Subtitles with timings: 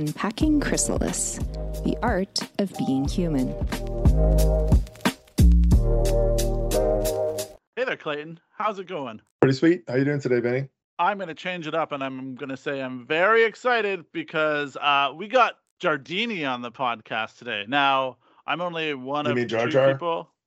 [0.00, 1.36] Unpacking Chrysalis
[1.84, 3.48] The Art of Being Human.
[7.76, 8.40] Hey there, Clayton.
[8.48, 9.20] How's it going?
[9.42, 9.84] Pretty sweet.
[9.86, 10.68] How you doing today, Benny?
[10.98, 14.74] I'm going to change it up and I'm going to say I'm very excited because
[14.80, 17.66] uh, we got Jardini on the podcast today.
[17.68, 19.92] Now, I'm only one You of mean Jar two Jar?
[19.92, 20.30] people.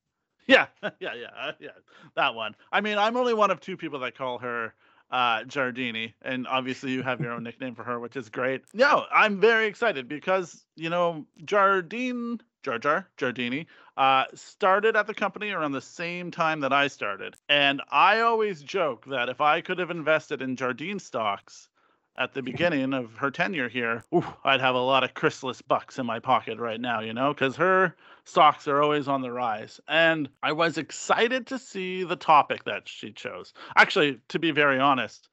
[0.47, 0.65] Yeah,
[0.99, 1.69] yeah, yeah, uh, yeah.
[2.15, 2.55] That one.
[2.71, 4.73] I mean, I'm only one of two people that call her
[5.13, 8.63] uh, Jardini, and obviously you have your own nickname for her, which is great.
[8.73, 15.13] No, I'm very excited because you know Jardine, Jar Jar, Jardini, uh, started at the
[15.13, 19.61] company around the same time that I started, and I always joke that if I
[19.61, 21.69] could have invested in Jardine stocks
[22.17, 24.03] at the beginning of her tenure here,
[24.43, 27.55] I'd have a lot of Chrysalis bucks in my pocket right now, you know, because
[27.55, 27.95] her
[28.25, 29.79] stocks are always on the rise.
[29.87, 33.53] And I was excited to see the topic that she chose.
[33.75, 35.29] Actually, to be very honest,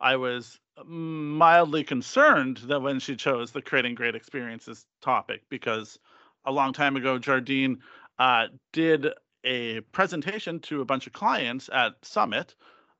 [0.00, 5.98] I was mildly concerned that when she chose the creating great experiences topic, because
[6.44, 7.78] a long time ago, Jardine
[8.18, 9.06] uh, did
[9.44, 12.56] a presentation to a bunch of clients at Summit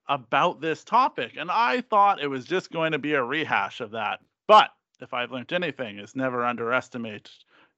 [0.08, 1.32] about this topic.
[1.38, 4.20] And I thought it was just going to be a rehash of that.
[4.46, 7.30] But if I've learned anything, is never underestimate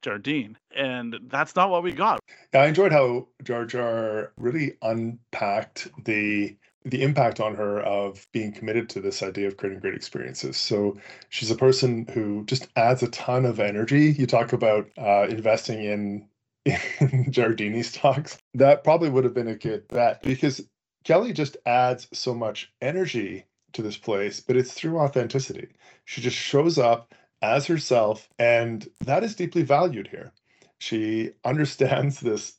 [0.02, 0.56] Jardine.
[0.74, 2.20] And that's not what we got.
[2.52, 8.52] Yeah, I enjoyed how Jar Jar really unpacked the the impact on her of being
[8.52, 10.56] committed to this idea of creating great experiences.
[10.56, 10.96] So
[11.30, 14.12] she's a person who just adds a ton of energy.
[14.12, 16.28] You talk about uh, investing in,
[16.64, 18.38] in Jardini stocks.
[18.54, 20.64] That probably would have been a good bet because
[21.06, 25.68] Kelly just adds so much energy to this place, but it's through authenticity.
[26.04, 30.32] She just shows up as herself, and that is deeply valued here.
[30.80, 32.54] She understands this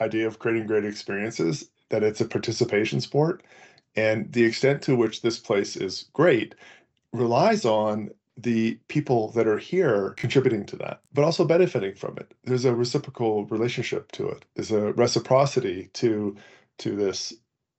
[0.00, 3.44] idea of creating great experiences, that it's a participation sport,
[3.94, 6.56] and the extent to which this place is great
[7.12, 12.34] relies on the people that are here contributing to that, but also benefiting from it.
[12.42, 14.44] There's a reciprocal relationship to it.
[14.56, 16.36] There's a reciprocity to
[16.78, 17.32] to this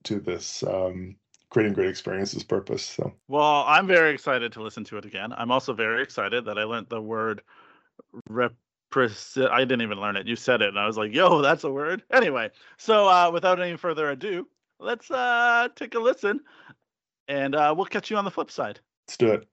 [0.08, 1.16] to this um,
[1.50, 2.84] creating great experiences purpose.
[2.84, 5.34] So Well, I'm very excited to listen to it again.
[5.34, 7.42] I'm also very excited that I learned the word
[8.30, 10.28] represi- I didn't even learn it.
[10.28, 12.04] You said it, and I was like, yo, that's a word.
[12.12, 14.48] Anyway, so uh, without any further ado,
[14.80, 16.42] let's uh, take a listen,
[17.28, 18.80] and uh, we'll catch you on the flip side.
[19.08, 19.48] let's do it.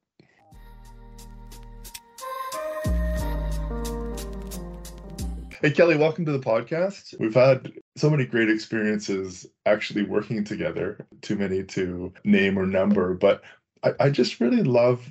[5.64, 7.18] Hey Kelly, welcome to the podcast.
[7.18, 13.14] We've had so many great experiences actually working together, too many to name or number,
[13.14, 13.42] but
[13.82, 15.10] I, I just really love,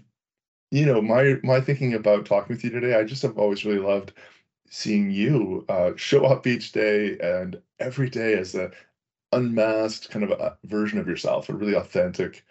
[0.69, 2.93] you know, my my thinking about talking with you today.
[2.93, 4.13] I just have always really loved
[4.69, 8.69] seeing you uh, show up each day and every day as a
[9.31, 12.45] unmasked kind of a version of yourself, a really authentic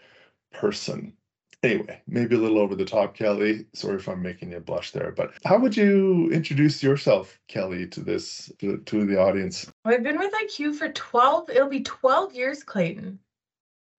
[0.53, 1.13] person.
[1.63, 3.67] Anyway, maybe a little over the top, Kelly.
[3.73, 8.01] Sorry if I'm making you blush there, but how would you introduce yourself, Kelly, to
[8.01, 9.71] this to, to the audience?
[9.85, 13.17] I've been with IQ for 12, it'll be 12 years, Clayton,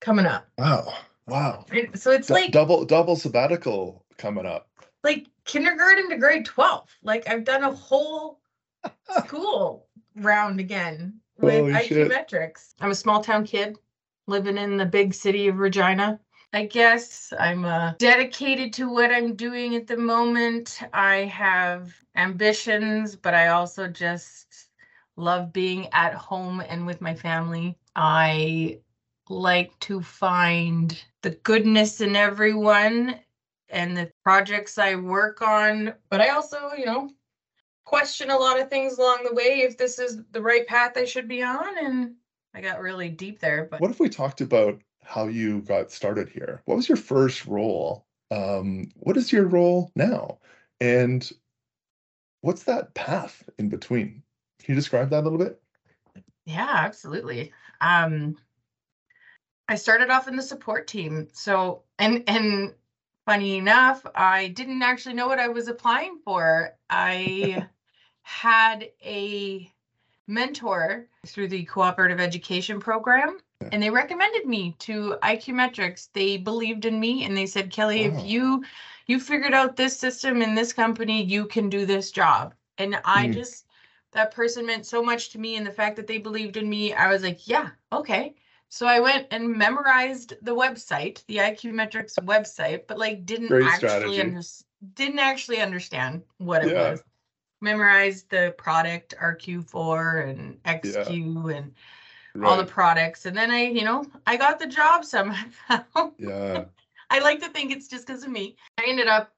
[0.01, 0.46] coming up.
[0.57, 0.94] Wow,
[1.28, 1.66] wow.
[1.96, 4.68] So it's Du- like double double sabbatical coming up.
[5.06, 6.90] like kindergarten to grade 12.
[7.01, 8.41] Like I've done a whole
[9.25, 9.88] school
[10.18, 12.07] round again with Holy IQ shit.
[12.09, 12.75] metrics.
[12.81, 13.78] I'm a small town kid
[14.28, 16.19] living in the big city of Regina.
[16.53, 20.81] I guess I'm uh, dedicated to what I'm doing at the moment.
[20.93, 24.69] I have ambitions, but I also just
[25.17, 27.75] love being at home and with my family.
[27.95, 28.77] I
[29.29, 33.19] like to find the goodness in everyone
[33.69, 37.09] and the projects I work on, but I also, you know,
[37.83, 41.05] question a lot of things along the way if this is the right path I
[41.05, 41.83] should be on.
[41.83, 42.13] And
[42.53, 46.29] I got really deep there, but What if we talked about how you got started
[46.29, 46.61] here?
[46.65, 48.05] What was your first role?
[48.31, 50.39] Um, what is your role now?
[50.81, 51.29] And
[52.41, 54.23] what's that path in between?
[54.59, 55.61] Can you describe that a little bit?
[56.45, 57.53] Yeah, absolutely.
[57.81, 58.37] Um,
[59.67, 61.27] I started off in the support team.
[61.33, 62.73] So, and and
[63.25, 66.75] funny enough, I didn't actually know what I was applying for.
[66.89, 67.67] I
[68.23, 69.71] had a
[70.27, 73.69] mentor through the cooperative education program Yeah.
[73.71, 76.09] and they recommended me to iQmetrix.
[76.13, 78.17] They believed in me and they said, "Kelly, Wow.
[78.17, 78.63] if you
[79.07, 83.27] you figured out this system in this company, you can do this job." And I
[83.27, 83.33] Mm.
[83.33, 83.65] just
[84.11, 86.94] that person meant so much to me and the fact that they believed in me
[86.94, 88.35] i was like yeah okay
[88.69, 94.21] so i went and memorized the website the iQmetrix website but like didn't Great actually
[94.21, 94.41] under,
[94.94, 96.91] didn't actually understand what it Yeah.
[96.91, 97.03] was
[97.61, 101.73] memorized the product rq4 and xq and
[102.41, 105.45] all the products and then i you know i got the job somehow
[106.18, 106.65] Yeah.
[107.09, 108.56] I like to think it's just because of me.
[108.80, 109.31] I ended up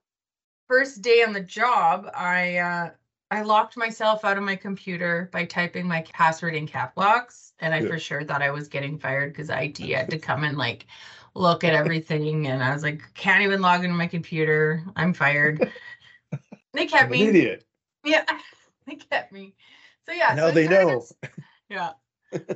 [0.69, 2.89] first day on the job, I uh,
[3.31, 7.73] I locked myself out of my computer by typing my password in cap locks, and
[7.73, 7.89] I Yeah.
[7.89, 10.85] for sure thought I was getting fired because IT had to come and like
[11.33, 14.81] look at everything, and I was like, can't even log into my computer.
[14.95, 15.69] I'm fired.
[16.73, 17.27] They kept me.
[17.27, 17.65] idiot.
[18.05, 18.23] Yeah,
[18.87, 19.53] they kept me.
[20.05, 20.33] So yeah.
[20.35, 20.97] Now so they know.
[20.99, 21.13] as-
[21.67, 21.91] Yeah.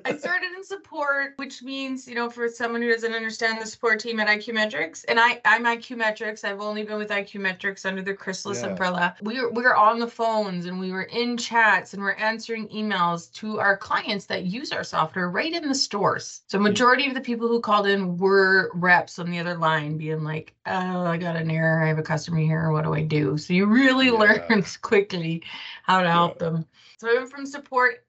[0.05, 3.99] I started in support, which means, you know, for someone who doesn't understand the support
[3.99, 6.43] team at iQmetrix, and I, I'm iQmetrix.
[6.43, 8.69] I've only been with iQmetrix under the Chrysalis Yeah.
[8.69, 9.15] umbrella.
[9.21, 12.67] We were we were on the phones and we were in chats and we're answering
[12.69, 16.41] emails to our clients that use our software right in the stores.
[16.47, 16.63] So hmm.
[16.65, 20.53] majority of the people who called in were reps on the other line being like,
[20.65, 21.83] oh, I got an error.
[21.83, 22.71] I have a customer here.
[22.71, 23.37] What do I do?
[23.37, 24.11] So you really Yeah.
[24.11, 25.43] learn quickly
[25.83, 26.49] how to help Yeah.
[26.49, 26.65] them.
[26.97, 28.03] So I went from support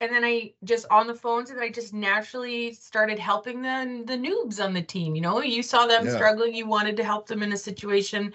[0.00, 4.16] and then I just on the phones and I just naturally started helping the the
[4.16, 5.14] noobs on the team.
[5.14, 6.12] You know, you saw them Yeah.
[6.14, 8.32] struggling, you wanted to help them in a situation.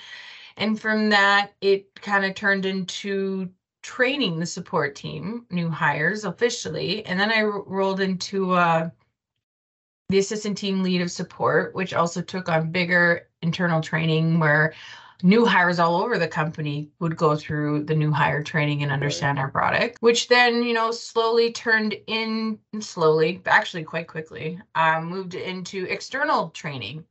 [0.58, 3.50] And from that, it kind of turned into
[3.84, 7.06] training the support team, new hires officially.
[7.06, 8.90] And then I rolled into uh,
[10.10, 14.74] the assistant team lead of support, which also took on bigger internal training where
[15.24, 19.40] new hires all over the company would go through the new hire training and understand
[19.40, 25.36] our product, which then, you know, slowly turned in slowly, actually quite quickly, um, moved
[25.36, 27.06] into external training.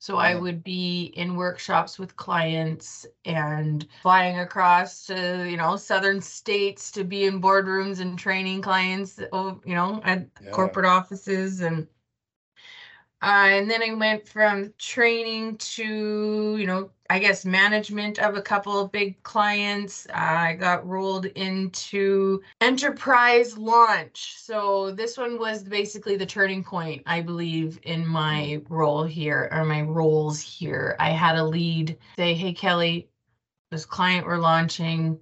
[0.00, 6.20] So I would be in workshops with clients and flying across to, you know, southern
[6.20, 10.50] states to be in boardrooms and training clients, oh, you know, at Yeah.
[10.52, 11.88] corporate offices and
[13.20, 18.42] uh, and then I went from training to, you know, I guess management of a
[18.42, 20.06] couple of big clients.
[20.12, 24.34] I got rolled into enterprise launch.
[24.38, 29.64] So this one was basically the turning point, I believe, in my role here or
[29.64, 30.96] my roles here.
[31.00, 33.08] I had a lead say, Hey, Kelly,
[33.70, 35.18] this client we're launching,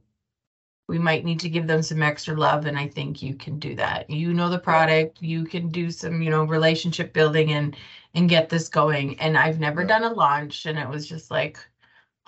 [0.88, 3.74] we might need to give them some extra love and i think you can do
[3.74, 7.76] that you know the product you can do some you know relationship building and
[8.14, 9.88] and get this going and i've never Yeah.
[9.88, 11.58] done a launch and it was just like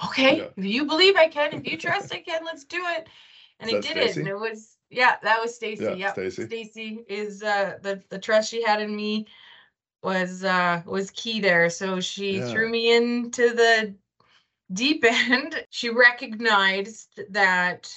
[0.05, 0.49] okay Yeah.
[0.57, 3.09] if you believe i can if you trust i can let's do it
[3.61, 4.29] and Is i that did it and Stacy?
[4.29, 6.45] it was yeah that was stacy Yeah, yeah Stacy.
[6.45, 9.27] stacy is uh the the trust she had in me
[10.03, 12.47] was uh was key there so she Yeah.
[12.47, 13.95] threw me into the
[14.73, 17.93] deep end she recognized that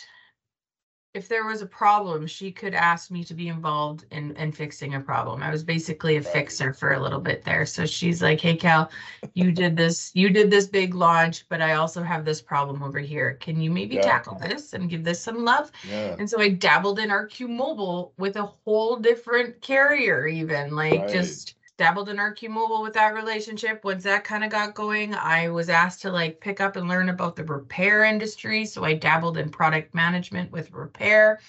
[1.13, 4.95] if there was a problem, she could ask me to be involved in, in fixing
[4.95, 5.43] a problem.
[5.43, 7.65] I was basically a fixer for a little bit there.
[7.65, 8.89] So she's like, hey, Cal,
[9.33, 12.99] you did this, you did this big launch, but I also have this problem over
[12.99, 13.35] here.
[13.41, 14.01] Can you maybe Yeah.
[14.01, 15.69] tackle this and give this some love?
[15.83, 16.15] Yeah.
[16.17, 21.09] And so I dabbled in RQ Mobile with a whole different carrier, even like Right.
[21.09, 23.83] just dabbled in RQ Mobile with that relationship.
[23.83, 27.09] Once that kind of got going, I was asked to like pick up and learn
[27.09, 28.65] about the repair industry.
[28.65, 31.41] So I dabbled in product management with repair.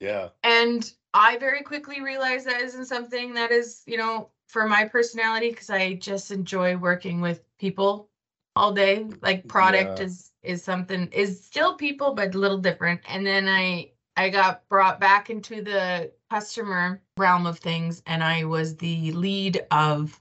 [0.00, 0.30] Yeah.
[0.44, 5.50] And I very quickly realized that isn't something that is, you know, for my personality,
[5.50, 8.10] because I just enjoy working with people
[8.56, 9.06] all day.
[9.22, 10.06] Like product Yeah.
[10.06, 13.02] is is something is still people, but a little different.
[13.08, 18.42] And then I I got brought back into the customer realm of things, and I
[18.42, 20.20] was the lead of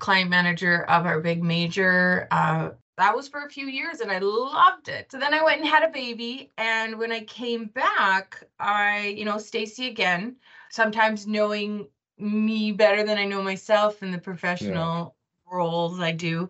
[0.00, 2.26] client manager of our big major.
[2.32, 5.12] Uh, that was for a few years and I loved it.
[5.12, 6.50] So then I went and had a baby.
[6.58, 10.34] And when I came back, I, you know, Stacy again,
[10.70, 11.86] sometimes knowing
[12.18, 15.14] me better than I know myself in the professional
[15.50, 16.48] roles I do,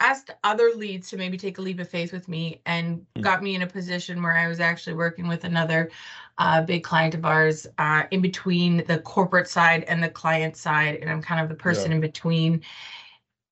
[0.00, 3.22] asked other leads to maybe take a leap of faith with me and Hmm.
[3.22, 5.90] got me in a position where I was actually working with another
[6.38, 10.96] uh, big client of ours uh, in between the corporate side and the client side.
[10.96, 11.96] And I'm kind of the person Yeah.
[11.96, 12.62] in between.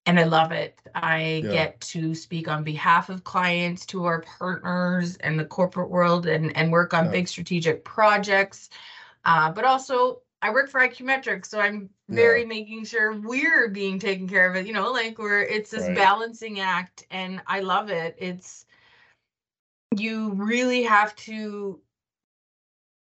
[0.07, 0.81] And I love it.
[0.95, 1.51] I Yeah.
[1.51, 6.57] get to speak on behalf of clients to our partners and the corporate world and,
[6.57, 7.11] and work on Yeah.
[7.11, 8.71] big strategic projects.
[9.25, 14.29] Uh, but also, I work for iQmetrix, so I'm very making sure we're being taken
[14.29, 14.67] care of it.
[14.67, 15.97] You know, like we're it's this Right.
[15.97, 18.15] balancing act, and I love it.
[18.19, 18.65] It's
[19.97, 21.81] you really have to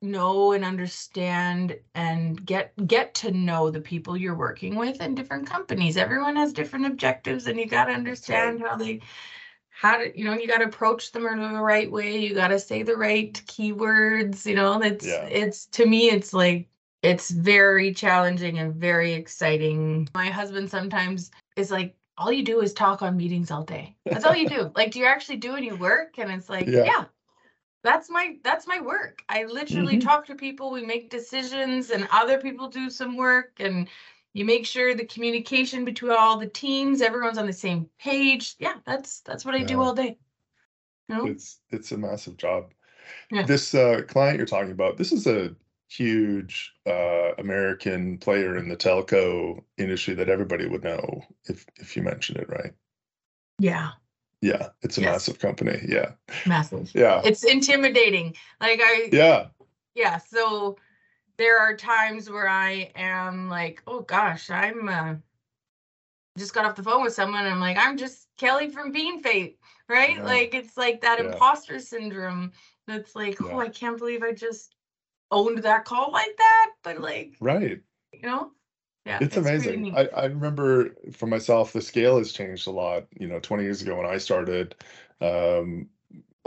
[0.05, 5.49] know and understand and get get to know the people you're working with in different
[5.49, 5.97] companies.
[5.97, 9.01] Everyone has different objectives and you got to understand how they
[9.71, 12.19] how to you know you got to approach them in the right way.
[12.19, 15.25] You got to say the right keywords you know it's Yeah.
[15.27, 16.69] it's to me it's like
[17.03, 20.09] it's very challenging and very exciting.
[20.15, 23.97] My husband sometimes is like all you do is talk on meetings all day.
[24.07, 24.71] That's all you do.
[24.77, 26.19] Like do you actually do any work?
[26.19, 26.85] And it's like Yeah.
[26.85, 27.05] yeah
[27.85, 30.05] that's my that's my work i literally Mhm.
[30.05, 33.89] talk to people we make decisions and other people do some work and
[34.35, 38.77] you make sure the communication between all the teams everyone's on the same page yeah
[38.87, 40.19] that's that's what i do all day
[41.09, 41.27] No?
[41.27, 42.73] It's it's a massive job.
[43.31, 43.47] Yeah.
[43.47, 45.55] This uh, client you're talking about, this is a
[45.89, 52.03] huge uh, American player in the telco industry that everybody would know if if you
[52.03, 52.75] mention it, right?
[53.59, 53.93] Yeah,
[54.45, 55.11] Yeah, it's a Yes.
[55.13, 55.79] massive company.
[55.89, 56.13] Yeah,
[56.47, 56.95] massive.
[56.95, 58.37] yeah, It's intimidating.
[58.61, 59.47] Like I yeah,
[59.95, 60.77] yeah, so
[61.39, 65.15] there are times where I am like, oh gosh, I'm uh
[66.37, 67.47] just got off the phone with someone.
[67.47, 69.57] I'm like, I'm just Kelly from Bienfait,
[69.89, 70.17] right?
[70.17, 70.23] Yeah.
[70.23, 71.33] Like it's like that Yeah.
[71.33, 72.53] imposter syndrome.
[72.87, 73.47] That's like, Yeah.
[73.53, 74.75] oh, I can't believe I just
[75.31, 76.71] owned that call like that.
[76.83, 77.81] But like, right.
[78.13, 78.51] you know,
[79.05, 79.95] yeah, It's pretty amazing.
[79.95, 83.07] I, I remember for myself, the scale has changed a lot.
[83.19, 84.75] You know, 20 years ago when I started,
[85.21, 85.89] um,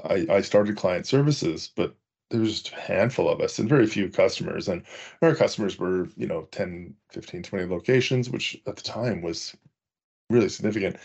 [0.04, 1.96] I, I started client services, but
[2.30, 4.68] there was a handful of us and very few customers.
[4.68, 4.84] And
[5.22, 9.56] our customers were, you know, 10, 15, 20 locations, which at the time was
[10.30, 10.98] really significant.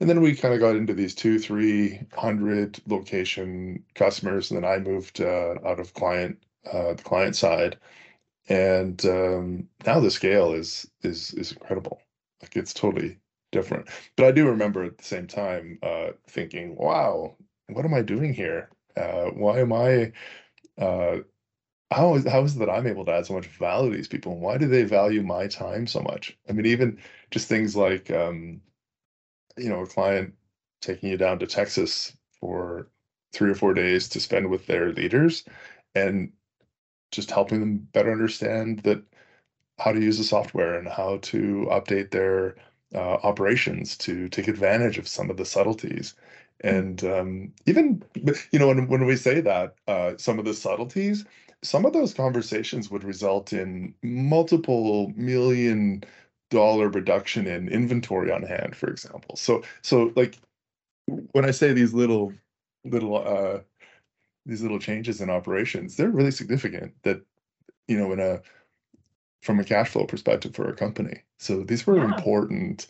[0.00, 4.70] And then we kind of got into these two, three hundred location customers, and then
[4.70, 6.38] I moved uh, out of client
[6.72, 7.78] uh, the client side,
[8.48, 12.00] and um, now the scale is is is incredible.
[12.42, 13.18] Like it's totally
[13.52, 13.88] different.
[14.16, 17.36] But I do remember at the same time uh, thinking, "Wow,
[17.68, 18.70] what am I doing here?
[18.96, 20.12] Uh, why am I?"
[20.78, 21.18] Uh,
[21.92, 24.08] how is how is it that I'm able to add so much value to these
[24.08, 24.32] people?
[24.32, 26.36] And why do they value my time so much?
[26.48, 26.98] I mean, even
[27.30, 28.60] just things like um,
[29.56, 30.34] you know, a client
[30.80, 32.88] taking you down to Texas for
[33.32, 35.44] three or four days to spend with their leaders
[35.94, 36.32] and
[37.10, 39.02] just helping them better understand that
[39.78, 42.56] how to use the software and how to update their
[42.94, 46.14] uh, operations to take advantage of some of the subtleties.
[46.60, 48.02] And um, even,
[48.50, 51.24] you know, when, when we say that, uh, some of the subtleties,
[51.62, 56.02] some of those conversations would result in multiple million
[56.50, 59.36] dollar reduction in inventory on hand, for example.
[59.36, 60.38] So, so like
[61.32, 62.32] when I say these little,
[62.84, 63.60] little, uh,
[64.48, 67.22] these little changes in operations, they're really significant that,
[67.88, 68.42] you know, in a,
[69.42, 71.22] from a cash flow perspective for a company.
[71.38, 72.04] So these were Yeah.
[72.04, 72.88] important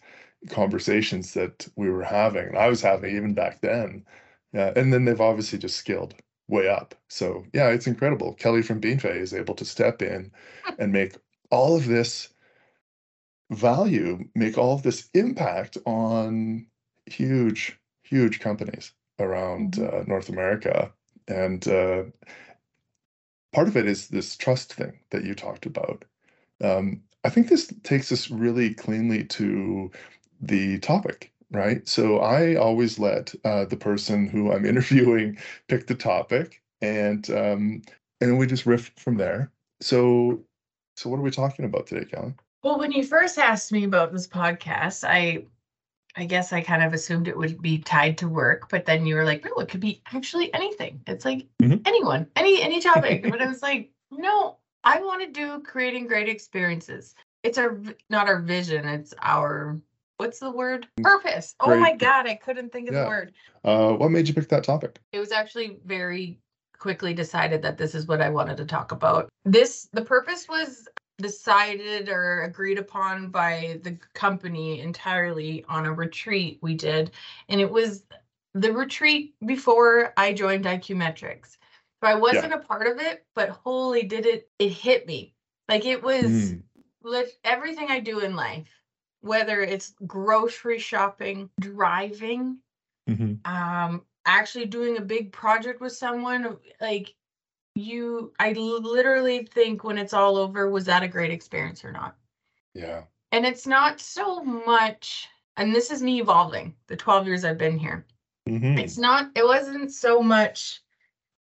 [0.51, 4.07] conversations that we were having, and I was having even back then.
[4.53, 6.15] Yeah, and then they've obviously just scaled
[6.49, 6.95] way up.
[7.09, 8.35] So yeah, it's incredible.
[8.35, 10.33] Kelly from Bienfait is able to step in
[10.79, 11.17] and make
[11.51, 12.31] all of this
[13.51, 16.67] value, make all of this impact on
[17.07, 20.01] huge, huge companies around Mhm.
[20.01, 20.93] uh, North America.
[21.29, 22.05] And uh,
[23.53, 26.05] part of it is this trust thing that you talked about.
[26.63, 29.91] Um, I think this takes us really cleanly to
[30.41, 31.87] the topic, right?
[31.87, 37.83] So I always let uh, the person who I'm interviewing pick the topic, and um,
[38.21, 39.51] and we just riff from there.
[39.81, 40.43] So,
[40.97, 42.35] so what are we talking about today, Kellen?
[42.63, 45.45] Well, when you first asked me about this podcast, I
[46.19, 49.15] I guess I kind of assumed it would be tied to work, but then you
[49.15, 51.01] were like, no, it could be actually anything.
[51.07, 51.81] It's like Mhm.
[51.87, 53.23] anyone, any any topic.
[53.31, 57.15] but I was like, no, I want to do creating great experiences.
[57.45, 59.81] It's our not our vision, it's our
[60.17, 60.89] what's the word?
[61.01, 61.55] Purpose.
[61.61, 63.03] Oh my god, I couldn't think of Yeah.
[63.05, 63.35] the word.
[63.63, 64.99] Uh, what made you pick that topic?
[65.13, 66.41] It was actually very
[66.77, 69.29] quickly decided that this is what I wanted to talk about.
[69.45, 76.59] This the purpose was decided or agreed upon by the company entirely on a retreat
[76.63, 77.11] we did
[77.49, 78.05] and it was
[78.55, 81.53] the retreat before I joined iQmetrix.
[82.03, 85.35] So I wasn't a part of it, but holy did it it hit me.
[85.69, 86.55] Like it was
[87.05, 87.35] Mm.
[87.45, 88.69] everything I do in life,
[89.21, 92.59] whether it's grocery shopping, driving,
[93.09, 93.41] Mhm.
[93.47, 97.15] um actually doing a big project with someone like
[97.79, 102.17] you i literally think when it's all over was that a great experience or not
[102.75, 103.05] Yeah.
[103.33, 107.79] and it's not so much and this is me evolving the 12 years i've been
[107.79, 108.07] here
[108.49, 108.79] Mhm.
[108.79, 110.83] it's not it wasn't so much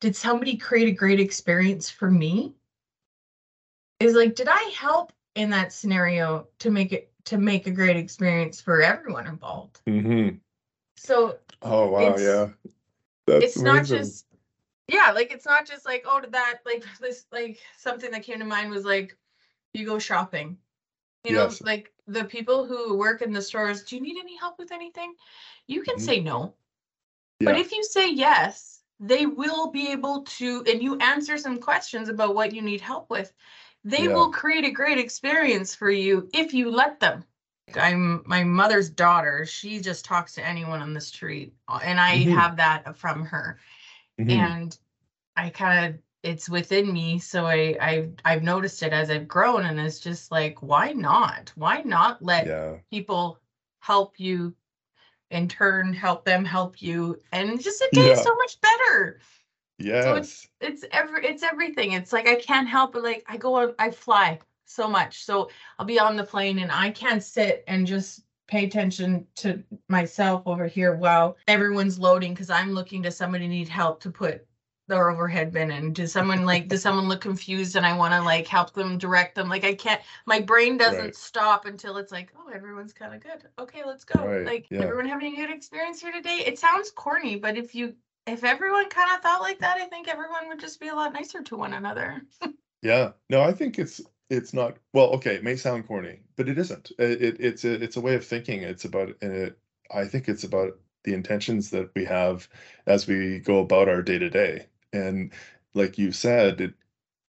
[0.00, 2.54] did somebody create a great experience for me
[3.98, 7.96] is like did i help in that scenario to make it to make a great
[7.96, 10.40] experience for everyone involved Mhm.
[10.96, 12.48] so Oh wow, yeah.
[13.26, 13.98] That's it's not amazing.
[13.98, 14.26] just
[14.90, 18.38] yeah like it's not just like oh did that like this like something that came
[18.38, 19.16] to mind was like
[19.74, 20.58] you go shopping
[21.24, 21.62] you know Yes.
[21.62, 25.14] like the people who work in the stores do you need any help with anything
[25.66, 26.02] you can Mhm.
[26.04, 26.54] say no
[27.40, 32.08] but if you say yes they will be able to and you answer some questions
[32.08, 33.32] about what you need help with
[33.84, 34.14] they Yeah.
[34.14, 37.24] will create a great experience for you if you let them
[37.76, 42.16] i'm my mother's daughter she just talks to anyone on the street uh, and i
[42.16, 42.32] Mhm.
[42.34, 43.58] have that from her
[44.20, 44.36] Mhm.
[44.36, 44.78] and
[45.36, 49.66] I kind of it's within me, so I I've I've noticed it as I've grown,
[49.66, 51.52] and it's just like, why not?
[51.56, 52.80] Why not let yeah.
[52.92, 53.40] people
[53.80, 54.54] help you
[55.30, 58.24] in turn help them help you and just day is Yeah.
[58.24, 59.20] so much better
[59.78, 60.48] Yes.
[60.60, 63.90] It's—it's every it's everything it's like i can't help it like i go on i
[63.90, 68.24] fly so much so i'll be on the plane and i can't sit and just
[68.50, 73.68] pay attention to myself over here while everyone's loading because i'm looking to somebody need
[73.68, 74.46] help to put
[74.88, 78.20] their overhead bin in does someone like does someone look confused and i want to
[78.22, 81.14] like help them direct them like i can't my brain doesn't Right.
[81.14, 84.80] stop until it's like oh everyone's kind of good okay let's go Right, like yeah.
[84.80, 87.94] everyone having a good experience here today it sounds corny but if you
[88.26, 91.12] if everyone kind of thought like that, I think everyone would just be a lot
[91.12, 92.22] nicer to one another.
[92.82, 93.12] Yeah.
[93.28, 96.92] No, I think it's it's not well, okay, it may sound corny, but it isn't.
[96.98, 98.62] It, it it's a it's a way of thinking.
[98.62, 99.58] It's about and it
[99.92, 102.48] I think it's about the intentions that we have
[102.86, 104.68] as we go about our day to day.
[104.92, 105.32] And
[105.74, 106.74] like you said, it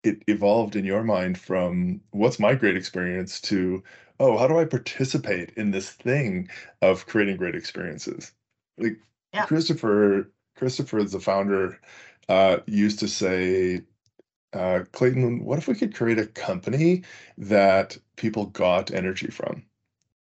[0.05, 3.83] it evolved in your mind from what's my great experience to
[4.21, 6.49] oh, how do I participate in this thing
[6.83, 8.33] of creating great experiences?
[8.79, 8.99] Like
[9.33, 9.47] Yeah.
[9.47, 11.81] Christopher Christopher, the founder,
[12.29, 13.83] uh, used to say,
[14.55, 17.03] uh, Clayton, what if we could create a company
[17.39, 19.65] that people got energy from?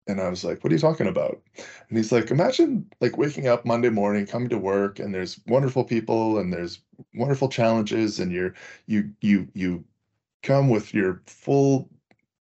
[0.08, 1.42] And I was like, what are you talking about?
[1.88, 5.84] And he's like, imagine like waking up Monday morning, coming to work, and there's wonderful
[5.84, 6.80] people and there's
[7.14, 8.54] wonderful challenges, and you're
[8.86, 9.84] you you you
[10.42, 11.88] come with your full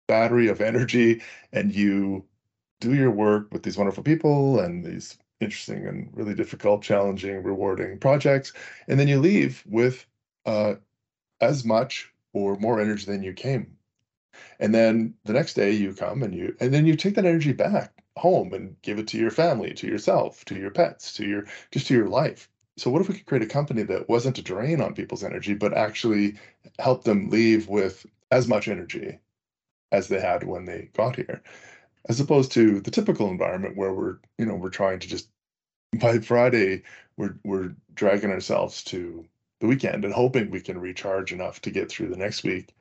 [0.07, 2.25] battery of energy and you
[2.79, 7.97] do your work with these wonderful people and these interesting and really difficult, challenging, rewarding
[7.99, 8.53] projects.
[8.87, 10.05] And then you leave with
[10.45, 10.75] uh,
[11.41, 13.77] as much or more energy than you came.
[14.59, 17.53] And then the next day you come and you and then you take that energy
[17.53, 21.45] back home and give it to your family, to yourself, to your pets, to your
[21.71, 22.49] just to your life.
[22.77, 25.55] So what if we could create a company that wasn't a drain on people's energy,
[25.55, 26.35] but actually
[26.77, 29.19] help them leave with as much energy
[29.91, 31.41] as they had when they got here?
[32.07, 35.29] As opposed to the typical environment where we're, you know, we're trying to just
[35.99, 36.83] by Friday
[37.17, 39.25] we're we're dragging ourselves to
[39.59, 42.75] the weekend and hoping we can recharge enough to get through the next week.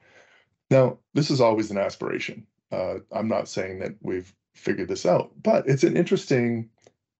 [0.71, 2.47] Now, this is always an aspiration.
[2.73, 6.69] Uh, I'm not saying that we've figured this out, but it's an interesting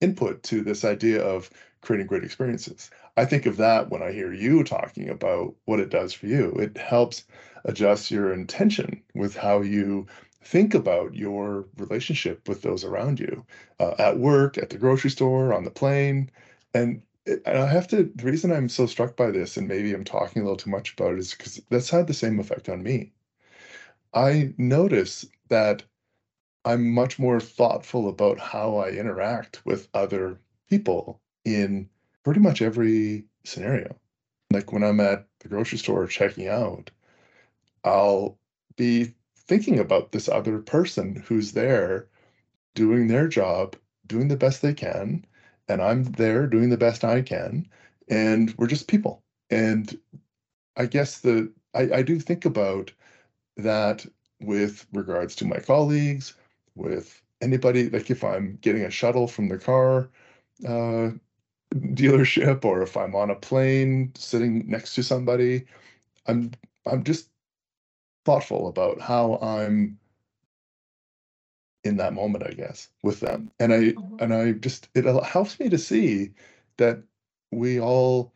[0.01, 2.90] input to this idea of creating great experiences.
[3.16, 6.51] I think of that when I hear you talking about what it does for you.
[6.59, 7.25] It helps
[7.64, 10.07] adjust your intention with how you
[10.42, 13.45] think about your relationship with those around you
[13.81, 16.31] uh, at work, at the grocery store, on the plane.
[16.75, 20.05] And, and I have to, the reason I'm so struck by this, and maybe I'm
[20.05, 22.83] talking a little too much about it, is because that's had the same effect on
[22.83, 23.12] me.
[24.15, 25.83] I notice that
[26.65, 31.89] I'm much more thoughtful about how I interact with other people in
[32.25, 33.97] pretty much every scenario.
[34.53, 36.91] Like when I'm at the grocery store checking out,
[37.85, 38.39] I'll
[38.77, 42.09] be thinking about this other person who's there
[42.75, 45.25] doing their job, doing the best they can,
[45.68, 47.68] and I'm there doing the best I can,
[48.09, 49.22] and we're just people.
[49.50, 49.98] And
[50.76, 52.92] I guess the I, I do think about
[53.57, 54.07] that
[54.40, 56.35] with regards to my colleagues,
[56.74, 60.09] with anybody, like if I'm getting a shuttle from the car
[60.66, 61.11] uh,
[61.74, 65.66] dealership, or if I'm on a plane sitting next to somebody,
[66.26, 66.52] I'm
[66.87, 67.29] I'm just
[68.24, 69.98] thoughtful about how I'm
[71.87, 73.51] in that moment, I guess, with them.
[73.61, 74.20] And I Mhm.
[74.20, 76.33] and I just it helps me to see
[76.79, 77.03] that
[77.53, 78.33] we all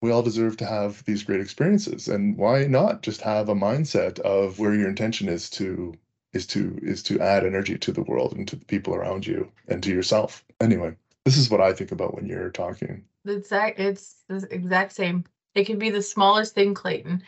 [0.00, 4.18] we all deserve to have these great experiences and why not just have a mindset
[4.20, 5.94] of where your intention is to
[6.32, 9.50] is to is to add energy to the world and to the people around you
[9.68, 13.80] and to yourself anyway this is what i think about when you're talking The exact
[13.80, 15.24] it's the exact same.
[15.54, 17.22] It could be the smallest thing, Clayton.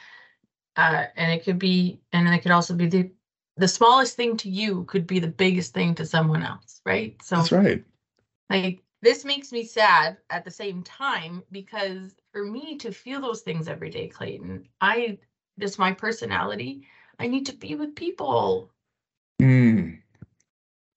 [0.77, 3.11] Uh, and it could be and it could also be the
[3.61, 7.21] the smallest thing to you could be the biggest thing to someone else, right?
[7.23, 7.85] So that's right
[8.51, 13.43] like this makes me sad at the same time because for me to feel those
[13.43, 15.19] things every day, Clayton, I
[15.59, 16.87] just my personality,
[17.19, 18.71] I need to be with people.
[19.41, 20.01] Mm.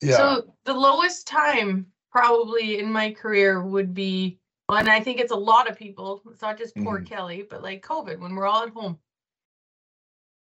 [0.02, 5.32] yeah So the lowest time probably in my career would be, and I think it's
[5.32, 6.21] a lot of people.
[6.32, 7.08] It's not just poor Mhm.
[7.08, 8.99] Kelly, but like COVID when we're all at home.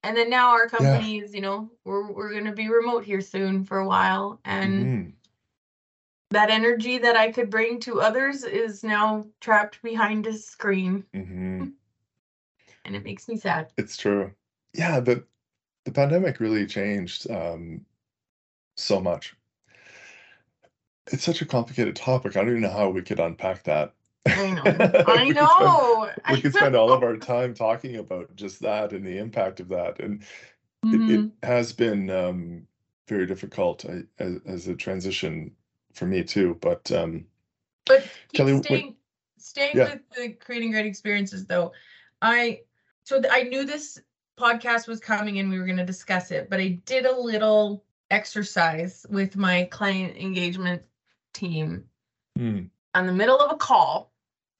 [0.05, 3.63] And then now our company is, you know, we're we're gonna be remote here soon
[3.65, 5.13] for a while, and Mhm.
[6.29, 11.73] that energy that I could bring to others is now trapped behind a screen, Mhm.
[12.85, 13.73] and it makes me sad.
[13.77, 14.35] It's true.
[14.73, 15.25] Yeah, the
[15.85, 17.85] the pandemic really changed um,
[18.77, 19.35] so much.
[21.11, 22.35] It's such a complicated topic.
[22.35, 23.93] I don't even know how we could unpack that.
[24.27, 24.63] I know.
[25.07, 26.09] We I could spend- know.
[26.31, 29.69] we could spend all of our time talking about just that and the impact of
[29.69, 29.99] that.
[29.99, 30.21] And
[30.83, 31.31] it, Mhm.
[31.41, 32.67] it has been um,
[33.07, 35.51] very difficult I, as, as a transition
[35.93, 36.57] for me too.
[36.61, 37.25] But um,
[37.85, 38.95] But keep Kelly, what- staying,
[39.37, 39.93] staying Yeah.
[39.93, 41.71] with the creating great experiences though.
[42.21, 42.61] I
[43.03, 43.99] so th- I knew this
[44.37, 47.83] podcast was coming and we were going to discuss it, but I did a little
[48.11, 50.81] exercise with my client engagement
[51.33, 51.85] team
[52.37, 52.63] hmm,
[52.95, 54.11] on the middle of a call.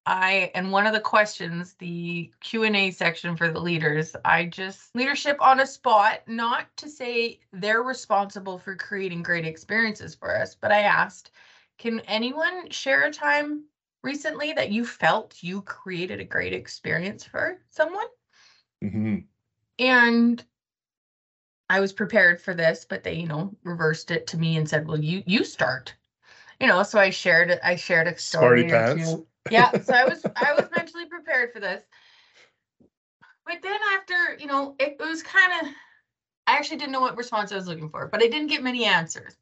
[0.08, 5.38] I and one of the questions, the Q&A section for the leaders, I just leadership
[5.42, 10.72] on a spot, not to say they're responsible for creating great experiences for us, but
[10.72, 11.32] I asked,
[11.80, 13.66] can anyone share a time
[14.04, 18.08] recently that you felt you created a great experience for someone?
[18.82, 19.28] mhm,
[19.80, 20.46] And
[21.70, 24.88] I was prepared for this, but they, you know, reversed it to me and said,
[24.88, 25.96] "Well, you you start."
[26.60, 27.60] You know, so I shared it.
[27.64, 28.84] I shared a story Smarty or pants.
[28.84, 29.28] two.
[29.50, 31.84] Yeah, so I was I was mentally prepared for this.
[33.46, 35.74] But then after, you know, it, it was kind of
[36.48, 38.86] I actually didn't know what response I was looking for, but I didn't get many
[38.86, 39.36] answers.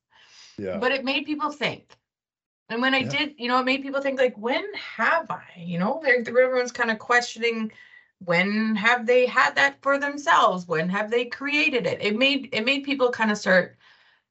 [0.58, 1.96] yeah, But it made people think.
[2.70, 3.10] And when I Yeah.
[3.10, 5.44] did, you know, it made people think like, when have I?
[5.58, 7.72] You know, everyone's kind of questioning
[8.20, 10.68] when have they had that for themselves?
[10.68, 12.02] When have they created it?
[12.02, 13.78] It made it made people kind of start,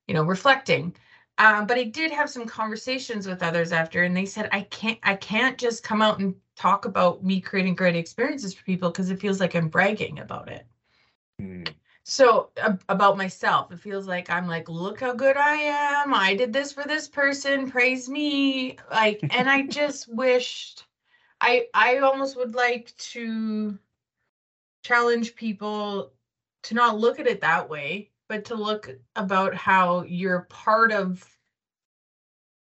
[0.09, 0.97] you know, reflecting.
[1.38, 4.99] Um, but I did have some conversations with others after, and they said I can't
[5.03, 9.11] I can't just come out and talk about me creating great experiences for people because
[9.11, 10.66] it feels like I'm bragging about it.
[11.38, 16.14] hmm, So ab- about myself, it feels like I'm like, look how good I am.
[16.14, 17.71] I did this for this person.
[17.71, 18.77] Praise me.
[18.90, 20.85] Like, and I just wished
[21.42, 23.79] I I almost would like to
[24.83, 26.12] challenge people
[26.64, 31.23] to not look at it that way, but to look about how you're part of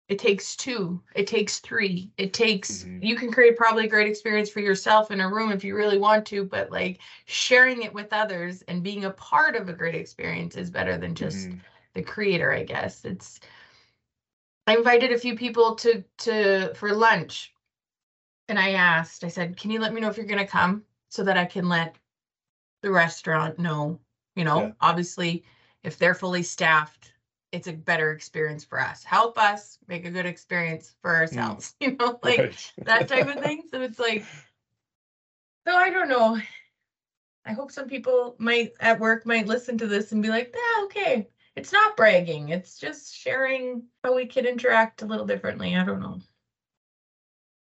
[0.09, 3.03] it takes two, it takes three, it takes Mhm.
[3.03, 5.99] you can create probably a great experience for yourself in a room if you really
[5.99, 9.97] want to, but like sharing it with others and being a part of a great
[9.97, 11.61] experience is better than just mhm,
[11.95, 13.41] the creator i guess it's
[14.67, 17.55] i invited a few people to to for lunch
[18.49, 20.85] and i asked i said can you let me know if you're going to come
[21.11, 21.97] so that i can let
[22.83, 24.01] the restaurant know
[24.37, 24.73] you know Yeah.
[24.81, 25.45] obviously
[25.87, 27.13] if they're fully staffed
[27.53, 29.05] it's a better experience for us.
[29.05, 31.17] Help us make a good experience for mm.
[31.17, 32.73] ourselves you know like right.
[32.85, 33.63] that type of thing.
[33.71, 34.25] So it's like
[35.67, 36.39] so i don't know.
[37.45, 40.85] I hope some people might at work might listen to this and be like yeah
[40.85, 41.29] okay.
[41.55, 42.51] It's not bragging.
[42.51, 45.75] It's just sharing how we can interact a little differently.
[45.75, 46.21] I don't know.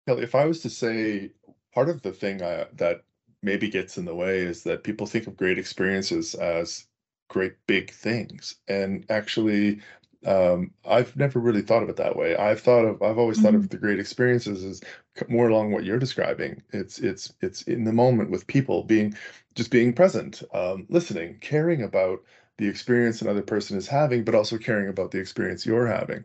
[0.08, 1.30] Kelly, if I was to say
[1.72, 3.04] part of the thing I, that
[3.40, 6.86] maybe gets in the way is that people think of great experiences as
[7.28, 9.80] great big things, and actually,
[10.26, 12.36] um, I've never really thought of it that way.
[12.36, 14.80] I've thought of I've always thought of the great experiences as
[15.28, 16.62] more along what you're describing.
[16.72, 19.14] It's it's it's in the moment with people being
[19.54, 22.22] just being present, um, listening, caring about
[22.58, 26.24] the experience another person is having, but also caring about the experience you're having.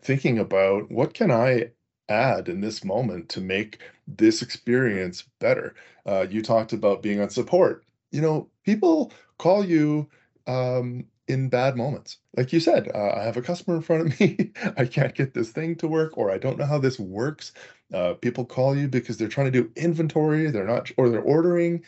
[0.00, 1.72] Thinking about what can I
[2.08, 5.74] add in this moment to make this experience better.
[6.06, 7.84] Uh, you talked about being on support.
[8.10, 10.08] You know, people call you
[10.50, 12.18] um, in bad moments.
[12.36, 14.52] Like you said, uh, I have a customer in front of me.
[14.76, 17.52] I can't get this thing to work, or I don't know how this works.
[17.94, 20.50] Uh, people call you because they're trying to do inventory.
[20.50, 21.84] They're not, or they're ordering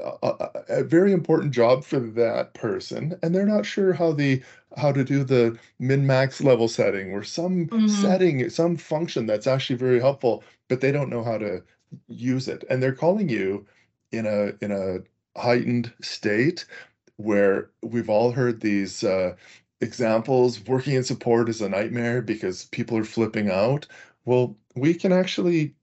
[0.00, 4.42] a, a, a very important job for that person, and they're not sure how the
[4.76, 7.88] how to do the min max level setting or some Mhm.
[7.88, 11.62] setting, some function that's actually very helpful, but they don't know how to
[12.08, 13.66] use it, and they're calling you
[14.12, 14.98] in a in a
[15.40, 16.66] heightened state
[17.16, 19.34] where we've all heard these uh,
[19.80, 20.64] examples.
[20.66, 23.86] Working in support is a nightmare because people are flipping out.
[24.24, 25.74] Well, we can actually,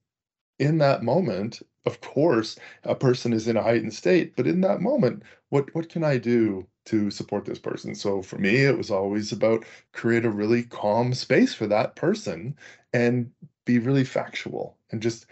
[0.59, 4.81] in that moment, of course, a person is in a heightened state, but in that
[4.81, 7.95] moment, what what can I do to support this person?
[7.95, 12.57] So for me, it was always about create a really calm space for that person
[12.93, 13.31] and
[13.65, 15.25] be really factual and just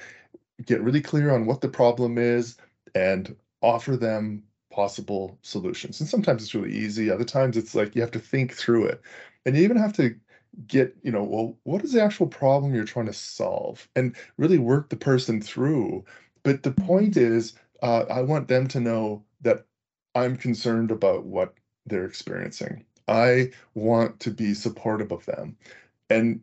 [0.66, 2.58] get really clear on what the problem is
[2.96, 6.00] and offer them possible solutions.
[6.00, 9.02] And sometimes it's really easy, other times it's like you have to think through it.
[9.46, 10.16] And you even have to
[10.68, 13.88] get, you know, well, what is the actual problem you're trying to solve?
[13.96, 16.04] And really work the person through.
[16.44, 19.66] But the point is, uh, I want them to know that
[20.16, 21.54] I'm concerned about what
[21.86, 22.86] they're experiencing.
[23.08, 25.58] I want to be supportive of them.
[26.10, 26.42] And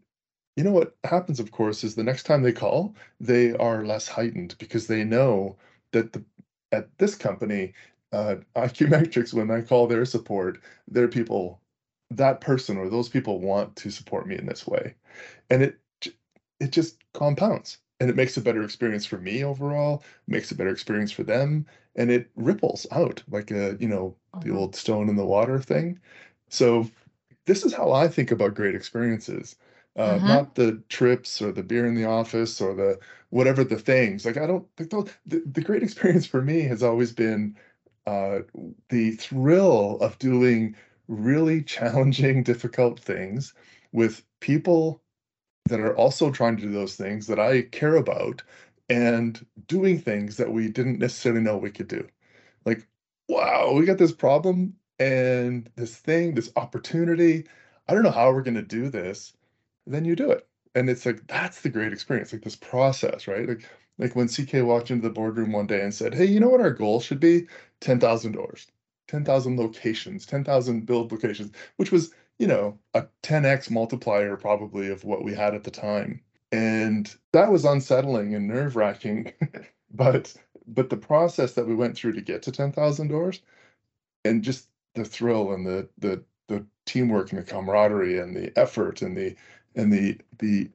[0.56, 4.08] you know what happens, of course, is the next time they call, they are less
[4.08, 5.56] heightened because they know
[5.92, 6.24] that the
[6.72, 7.72] at this company,
[8.12, 11.62] uh, iQmetrix, when I call their support, their people,
[12.10, 14.94] that person or those people want to support me in this way,
[15.50, 15.80] and it
[16.60, 20.70] it just compounds and it makes a better experience for me overall, makes a better
[20.70, 21.66] experience for them,
[21.96, 24.54] and it ripples out like a you know the Mhm.
[24.54, 25.98] old stone in the water thing.
[26.48, 26.88] So
[27.46, 29.56] this is how I think about great experiences.
[29.96, 30.22] uh, Mhm.
[30.22, 34.24] not the trips or the beer in the office or the whatever the things.
[34.24, 37.56] Like I don't think those, the the great experience for me has always been
[38.08, 38.42] uh,
[38.88, 40.74] the thrill of doing
[41.08, 43.52] really challenging, difficult things
[43.92, 45.02] with people
[45.68, 48.42] that are also trying to do those things that I care about
[48.88, 52.08] and doing things that we didn't necessarily know we could do.
[52.64, 52.86] Like,
[53.28, 57.44] wow, we got this problem and this thing, this opportunity.
[57.88, 59.34] I don't know how we're going to do this.
[59.86, 60.46] Then you do it.
[60.74, 63.48] And it's like, that's the great experience, like this process, right?
[63.48, 66.48] Like, like when CK walked into the boardroom one day and said, Hey, you know
[66.48, 67.46] what our goal should be?
[67.80, 68.66] 10,000 doors,
[69.08, 75.24] 10,000 locations, 10,000 build locations, which was, you know, a 10x multiplier probably of what
[75.24, 76.20] we had at the time.
[76.52, 79.32] And that was unsettling and nerve wracking.
[79.92, 80.34] but
[80.66, 83.40] but the process that we went through to get to 10,000 doors
[84.24, 89.02] and just the thrill and the the the teamwork and the camaraderie and the effort
[89.02, 89.36] and the
[89.78, 90.68] and the the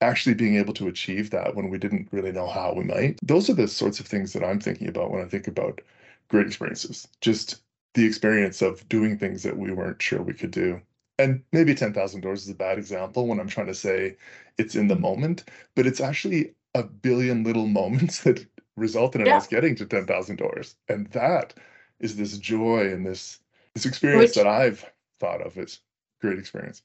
[0.00, 3.18] actually being able to achieve that when we didn't really know how we might.
[3.22, 5.80] Those are the sorts of things that i'm thinking about when i think about
[6.28, 7.08] great experiences.
[7.20, 7.62] Just
[7.94, 10.80] the experience of doing things that we weren't sure we could do.
[11.18, 14.16] And maybe 10,000 doors is a bad example when i'm trying to say
[14.58, 15.02] it's in the mm-hmm.
[15.02, 15.44] moment
[15.74, 18.46] but it's actually a billion little moments that
[18.76, 19.36] resulted in Yeah.
[19.36, 20.76] us getting to 10,000 doors.
[20.88, 21.54] And that
[22.00, 23.40] is this joy and this
[23.74, 24.84] this experience Which- that I've
[25.20, 25.80] thought of as
[26.20, 26.82] great experience.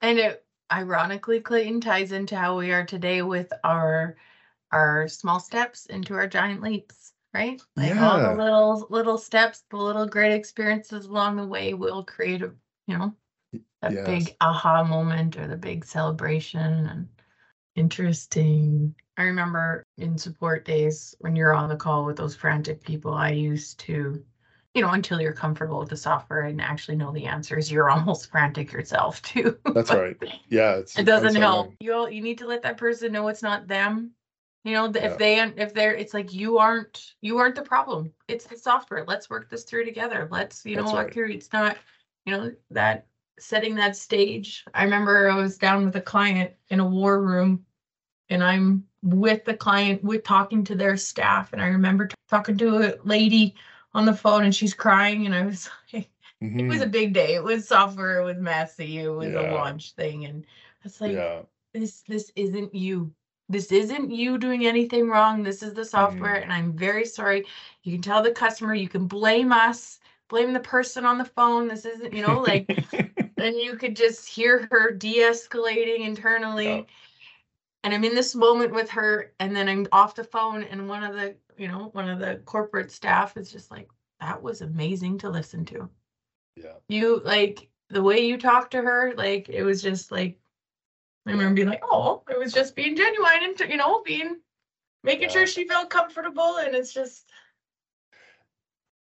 [0.00, 4.16] And it ironically, Clayton ties into how we are today with our
[4.70, 7.60] our small steps into our giant leaps, right?
[7.76, 12.42] Like all the little little steps, the little great experiences along the way will create
[12.42, 12.52] a
[12.86, 13.14] you know
[13.82, 14.06] that yes.
[14.06, 17.08] big aha moment or the big celebration and
[17.74, 18.94] interesting.
[19.16, 23.30] I remember in support days when you're on the call with those frantic people, I
[23.30, 24.22] used to,
[24.78, 28.30] you know, until you're comfortable with the software and actually know the answers, you're almost
[28.30, 29.58] frantic yourself too.
[29.74, 30.16] That's right.
[30.48, 31.74] Yeah, it's It doesn't help.
[31.80, 34.12] You you need to let that person know it's not them.
[34.62, 35.06] You know, Yeah.
[35.06, 38.12] if they if they're it's like you aren't you aren't the problem.
[38.28, 39.04] It's the software.
[39.04, 40.28] Let's work this through together.
[40.30, 41.12] Let's, you know, That's right.
[41.12, 41.32] through.
[41.32, 41.76] It's not,
[42.24, 43.06] you know, that
[43.40, 44.64] setting that stage.
[44.74, 47.66] I remember I was down with a client in a war room
[48.30, 51.52] and I'm with the client, with talking to their staff.
[51.52, 53.56] And I remember t- talking to a lady
[53.94, 55.26] on the phone and she's crying.
[55.26, 56.10] And I was like,
[56.56, 56.92] it was a Mhm.
[56.92, 57.34] big day.
[57.34, 60.24] It was software, it was messy, it was a launch thing.
[60.24, 60.46] And
[60.84, 63.12] it's like, yeah, this this isn't you
[63.48, 66.42] this isn't you doing anything wrong this is the software Mhm.
[66.42, 67.46] and i'm very sorry
[67.82, 71.68] you can tell the customer you can blame us blame the person on the phone
[71.68, 72.68] this isn't you know like
[73.38, 76.82] and you could just hear her de-escalating internally Yeah.
[77.84, 81.02] and i'm in this moment with her and then i'm off the phone and one
[81.04, 83.88] of the you know one of the corporate staff is just like
[84.20, 85.88] that was amazing to listen to
[86.56, 90.38] yeah, you like the way you talked to her like it was just like
[91.26, 94.36] i remember being like oh it was just being genuine and you know being
[95.04, 95.28] making Yeah.
[95.28, 97.30] sure she felt comfortable and it's just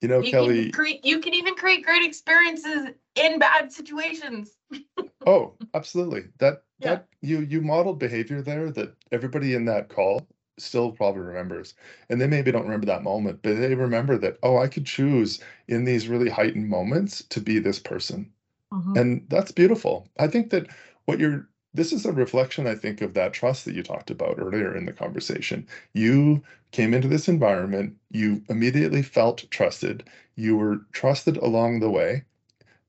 [0.03, 0.65] you know, you Kelly.
[0.65, 4.57] can create you can even create great experiences in bad situations
[5.27, 6.25] Oh, absolutely.
[6.39, 6.91] That Yeah.
[6.91, 10.27] that you you modeled behavior there that everybody in that call
[10.59, 11.75] still probably remembers.
[12.09, 15.41] And they maybe don't remember that moment, but they remember that, oh, I could choose
[15.69, 18.31] in these really heightened moments to be this person.
[18.73, 18.97] Mm-hmm.
[18.97, 20.09] And that's beautiful.
[20.19, 20.67] I think that
[21.05, 24.39] what you're this is a reflection, I think, of that trust that you talked about
[24.39, 25.67] earlier in the conversation.
[25.93, 26.43] You
[26.73, 32.25] came into this environment, you immediately felt trusted, you were trusted along the way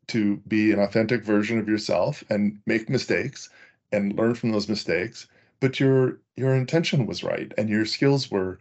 [0.08, 3.50] to be an authentic version of yourself and make mistakes
[3.92, 5.28] and learn from those mistakes
[5.60, 8.60] but your your intention was right and your skills were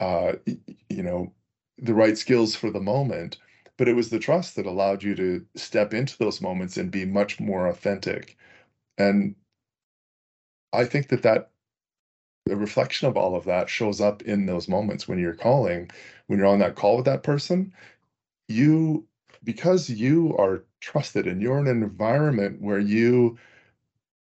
[0.00, 0.32] uh
[0.88, 1.32] you know
[1.78, 3.38] the right skills for the moment
[3.76, 7.04] but it was the trust that allowed you to step into those moments and be
[7.04, 8.36] much more authentic.
[8.98, 9.36] And
[10.72, 11.50] i think that that
[12.46, 15.90] the reflection of all of that shows up in those moments when you're calling
[16.26, 17.72] when you're on that call with that person
[18.48, 19.06] you
[19.44, 23.38] because you are trusted and you're in an environment where you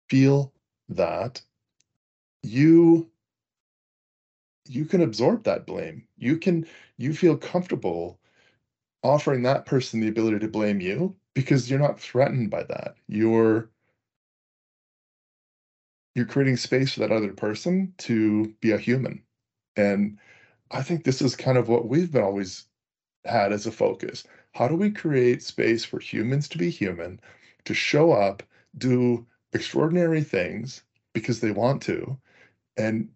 [0.09, 0.53] feel
[0.89, 1.41] that
[2.43, 3.09] you
[4.67, 6.07] you can absorb that blame.
[6.17, 6.65] You can
[6.97, 8.19] you feel comfortable
[9.03, 12.95] offering that person the ability to blame you because you're not threatened by that.
[13.07, 13.69] You're
[16.15, 19.23] you're creating space for that other person to be a human.
[19.77, 20.17] And
[20.71, 22.67] i think this is kind of what we've been always
[23.25, 24.23] had as a focus.
[24.53, 27.19] How do we create space for humans to be human
[27.65, 28.43] to show up
[28.77, 32.17] do extraordinary things because they want to
[32.79, 33.09] and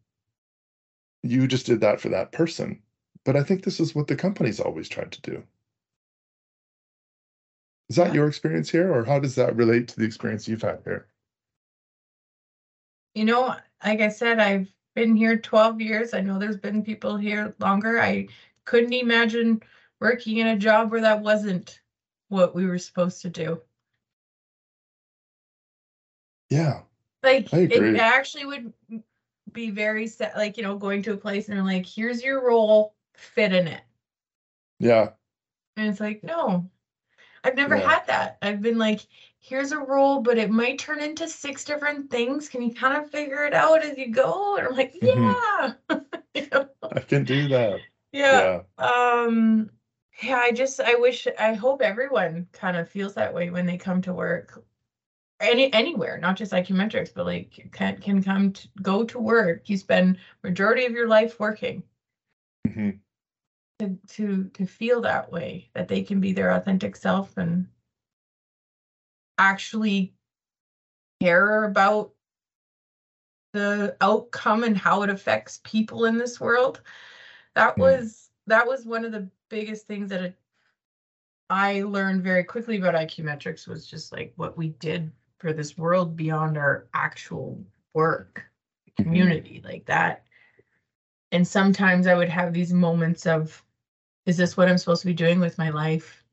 [1.24, 2.80] you just did that for that person
[3.24, 5.44] but i think this is what the company's always tried to do
[7.90, 8.14] is that Yeah.
[8.14, 11.08] your experience here or how does that relate to the experience you've had here
[13.16, 16.16] You know, like I said, I've been here 12 years.
[16.16, 18.00] I know there's been people here longer.
[18.00, 18.28] I
[18.66, 19.62] couldn't imagine
[20.00, 21.80] working in a job where that wasn't
[22.30, 23.62] what we were supposed to do.
[26.50, 26.82] Yeah.
[27.22, 28.74] Like it actually would
[29.54, 32.44] be very set, like, you know, going to a place and they're like, here's your
[32.46, 33.84] role, fit in it.
[34.80, 35.14] Yeah.
[35.76, 36.70] And it's like, no,
[37.44, 37.80] I've never Yeah.
[37.80, 38.40] had that.
[38.42, 39.02] I've been like,
[39.40, 42.50] here's a role, but it might turn into six different things.
[42.50, 44.58] Can you kind of figure it out as you go?
[44.58, 45.44] And I'm like, Mhm.
[45.62, 45.74] yeah.
[46.36, 46.70] You know?
[46.92, 47.86] I can do that.
[48.12, 48.48] yeah.
[48.48, 48.64] Yeah.
[48.78, 49.70] Um,
[50.22, 53.78] yeah, I just I wish I hope everyone kind of feels that way when they
[53.78, 54.64] come to work.
[55.40, 59.68] Any anywhere, not just iQmetrix, but like can can come to go to work.
[59.70, 61.84] You spend majority of your life working
[62.68, 62.90] hmm
[63.80, 67.68] to to to feel that way, that they can be their authentic self and
[69.38, 70.12] actually
[71.20, 72.12] care about
[73.54, 76.82] the outcome and how it affects people in this world.
[77.56, 77.80] That Mm.
[77.80, 80.36] was that was one of the biggest things that it,
[81.50, 85.12] I learned very quickly about iQmetrix was just like what we did
[85.44, 88.50] for this world beyond our actual work
[89.00, 89.04] Mhm.
[89.04, 90.24] community like that.
[91.34, 93.66] And sometimes I would have these moments of,
[94.26, 96.24] is this what I'm supposed to be doing with my life?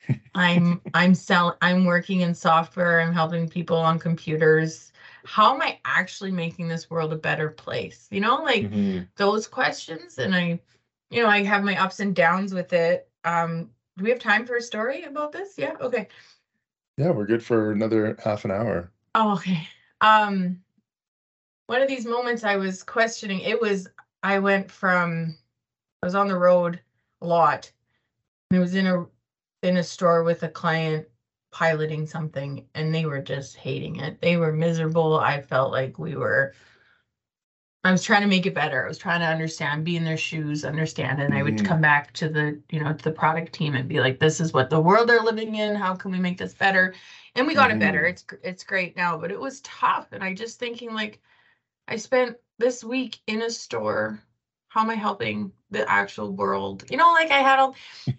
[0.34, 4.92] I'm I'm selling I'm working in software, I'm helping people on computers.
[5.24, 8.08] How am I actually making this world a better place?
[8.10, 9.08] You know, like Mhm.
[9.16, 10.18] those questions.
[10.18, 10.60] And I,
[11.10, 13.08] you know, I have my ups and downs with it.
[13.24, 15.58] Um, do we have time for a story about this?
[15.58, 16.08] Yeah, okay.
[16.98, 18.90] Yeah, we're good for another half an hour.
[19.14, 19.68] Oh, okay.
[20.00, 20.58] Um,
[21.68, 23.86] one of these moments I was questioning, it was,
[24.24, 25.36] I went from,
[26.02, 26.80] I was on the road
[27.22, 27.70] a lot.
[28.50, 29.06] And it was in a,
[29.62, 31.06] in a store with a client
[31.52, 34.20] piloting something and they were just hating it.
[34.20, 35.20] They were miserable.
[35.20, 36.52] I felt like we were,
[37.84, 38.84] I was trying to make it better.
[38.84, 41.20] I was trying to understand, be in their shoes, understand.
[41.22, 41.64] And I would Mhm.
[41.64, 44.52] come back to the, you know, to the product team and be like, this is
[44.52, 45.76] what the world they're living in.
[45.76, 46.94] How can we make this better?
[47.36, 48.02] And we got it better.
[48.02, 48.10] Mhm.
[48.10, 50.08] It's it's great now, but it was tough.
[50.12, 51.20] And I just thinking like,
[51.88, 54.22] I spent this week in a store.
[54.68, 56.84] How am I helping the actual world?
[56.90, 57.76] You know, like I had all,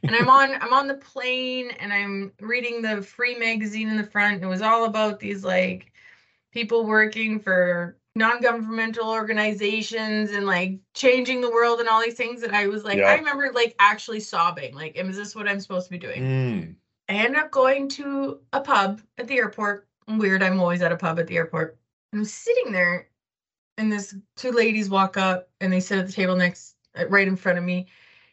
[0.07, 4.03] and I'm on I'm on the plane and I'm reading the free magazine in the
[4.05, 4.35] front.
[4.37, 5.91] And it was all about these like
[6.53, 12.43] people working for non-governmental organizations and like changing the world and all these things.
[12.43, 13.07] And I was like, Yeah.
[13.09, 14.75] I remember like actually sobbing.
[14.75, 16.21] Like, is this what I'm supposed to be doing?
[16.21, 16.75] Mm.
[17.07, 19.87] I ended up going to a pub at the airport.
[20.07, 21.77] Weird, I'm always at a pub at the airport.
[22.13, 23.09] I'm sitting there,
[23.77, 27.27] and this two ladies walk up and they sit at the table next, uh, right
[27.27, 27.87] in front of me.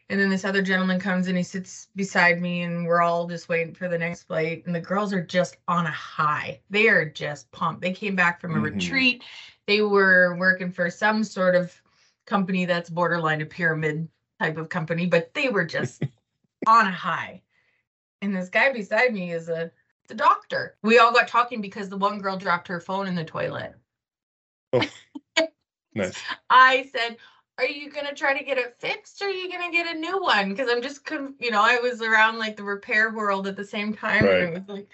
[0.08, 3.48] And then this other gentleman comes and he sits beside me, and we're all just
[3.48, 4.64] waiting for the next flight.
[4.64, 6.60] And the girls are just on a high.
[6.70, 7.82] They are just pumped.
[7.82, 8.74] They came back from a Mhm.
[8.74, 9.24] retreat.
[9.66, 11.80] They were working for some sort of
[12.26, 14.08] company that's borderline a pyramid
[14.40, 16.02] type of company, but they were just
[16.66, 17.42] on a high
[18.22, 19.70] and this guy beside me is a
[20.08, 20.76] the doctor.
[20.82, 23.74] We all got talking because the one girl dropped her phone in the toilet.
[24.72, 24.82] Oh,
[25.94, 26.22] nice.
[26.48, 27.16] I said,
[27.58, 30.22] "Are you gonna try to get it fixed, or are you gonna get a new
[30.22, 33.64] one?" Because I'm just, you know, I was around like the repair world at the
[33.64, 34.42] same time, Right.
[34.42, 34.88] and it was like,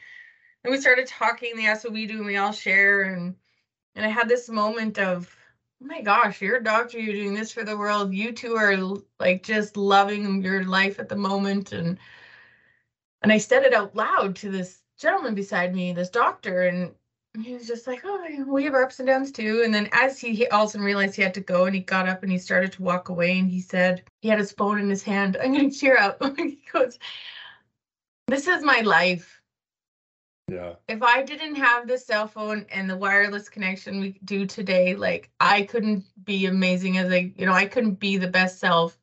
[0.65, 1.57] and we started talking.
[1.57, 3.35] They asked what we do, and we all share, and
[3.94, 5.35] and I had this moment of,
[5.83, 8.14] oh my gosh, you're a doctor, you're doing this for the world.
[8.14, 8.76] You two are
[9.20, 11.98] like just loving your life at the moment, and
[13.22, 16.94] and I said it out loud to this gentleman beside me, this doctor, and
[17.40, 20.18] he was just like, "Oh, we have our ups and downs too." And then as
[20.18, 22.72] he, he also realized he had to go, and he got up and he started
[22.72, 25.37] to walk away, and he said he had his phone in his hand.
[25.42, 26.22] I'm gonna cheer up.
[26.38, 26.98] he goes,
[28.28, 29.41] "This is my life."
[30.48, 30.74] Yeah.
[30.88, 35.31] if I didn't have the cell phone and the wireless connection we do today, like
[35.40, 38.98] I couldn't be amazing as I, you know, I couldn't be the best self.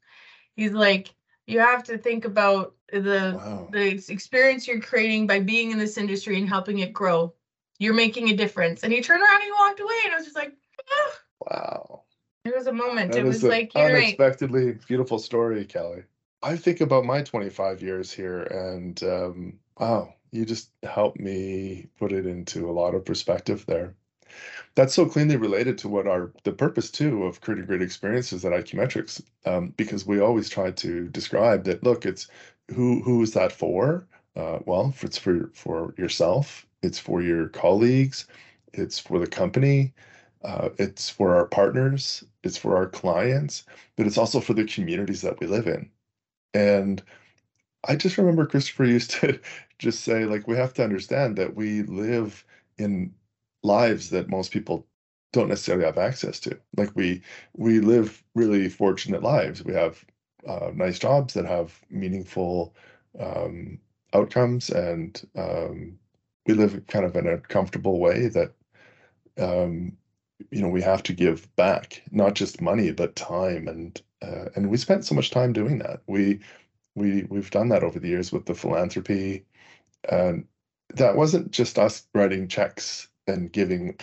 [0.56, 1.14] He's like,
[1.48, 3.70] you have to think about the Wow.
[3.72, 7.34] the experience you're creating by being in this industry and helping it grow.
[7.80, 8.84] You're making a difference.
[8.84, 10.54] And he turned around and he walked away, and I was just like,
[10.92, 11.20] ah.
[11.50, 12.04] Wow.
[12.44, 13.14] it was a moment.
[13.14, 14.04] That it was like, you're right.
[14.04, 16.04] unexpectedly beautiful story, Kelly.
[16.44, 22.12] I think about my 25 years here, and um, wow, you just helped me put
[22.12, 23.96] it into a lot of perspective there.
[24.76, 28.54] That's so cleanly related to what our the purpose too of creating great experiences at
[28.54, 31.84] iQmetrix, um, because we always try to describe that.
[31.84, 32.28] Look, it's
[32.74, 34.08] who who is that for?
[34.36, 38.28] Uh, well, it's for for yourself, it's for your colleagues,
[38.74, 39.94] it's for the company,
[40.44, 43.66] uh, it's for our partners, it's for our clients,
[43.98, 45.90] but it's also for the communities that we live in.
[46.54, 47.04] And
[47.88, 49.40] I just remember Christopher used to
[49.78, 52.46] just say, like, we have to understand that we live
[52.78, 53.14] in
[53.64, 54.86] lives that most people
[55.32, 56.58] don't necessarily have access to.
[56.78, 57.22] Like we
[57.56, 59.64] we live really fortunate lives.
[59.64, 60.04] We have
[60.48, 62.74] uh, nice jobs that have meaningful
[63.20, 63.80] um,
[64.14, 66.00] outcomes, and um,
[66.48, 68.54] we live kind of in a comfortable way that
[69.38, 69.98] um,
[70.52, 74.70] you know we have to give back, not just money but time, and uh, and
[74.70, 76.02] we spent so much time doing that.
[76.08, 76.40] We
[76.96, 79.46] we we've done that over the years with the philanthropy,
[80.10, 80.46] and
[80.96, 83.98] that wasn't just us writing checks and giving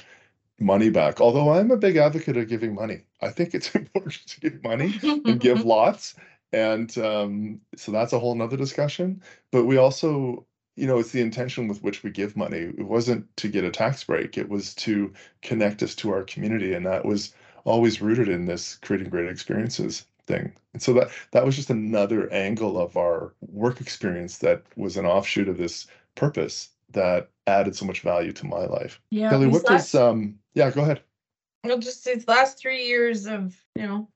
[0.61, 1.21] money back.
[1.21, 4.95] Although I'm a big advocate of giving money, I think it's important to give money
[5.03, 6.15] and give lots.
[6.53, 9.23] And um, so that's a whole nother discussion.
[9.51, 12.59] But we also, you know, it's the intention with which we give money.
[12.59, 15.13] It wasn't to get a tax break, it was to
[15.43, 16.73] connect us to our community.
[16.73, 17.35] And that was
[17.65, 20.53] always rooted in this creating great experiences thing.
[20.73, 25.07] And so that that was just another angle of our work experience that was an
[25.07, 29.01] offshoot of this purpose that added so much value to my life.
[29.11, 29.31] Yeah.
[29.31, 31.03] Kelly, what last- does um yeah, go ahead.
[31.65, 34.09] Well, just these last three years of, you know,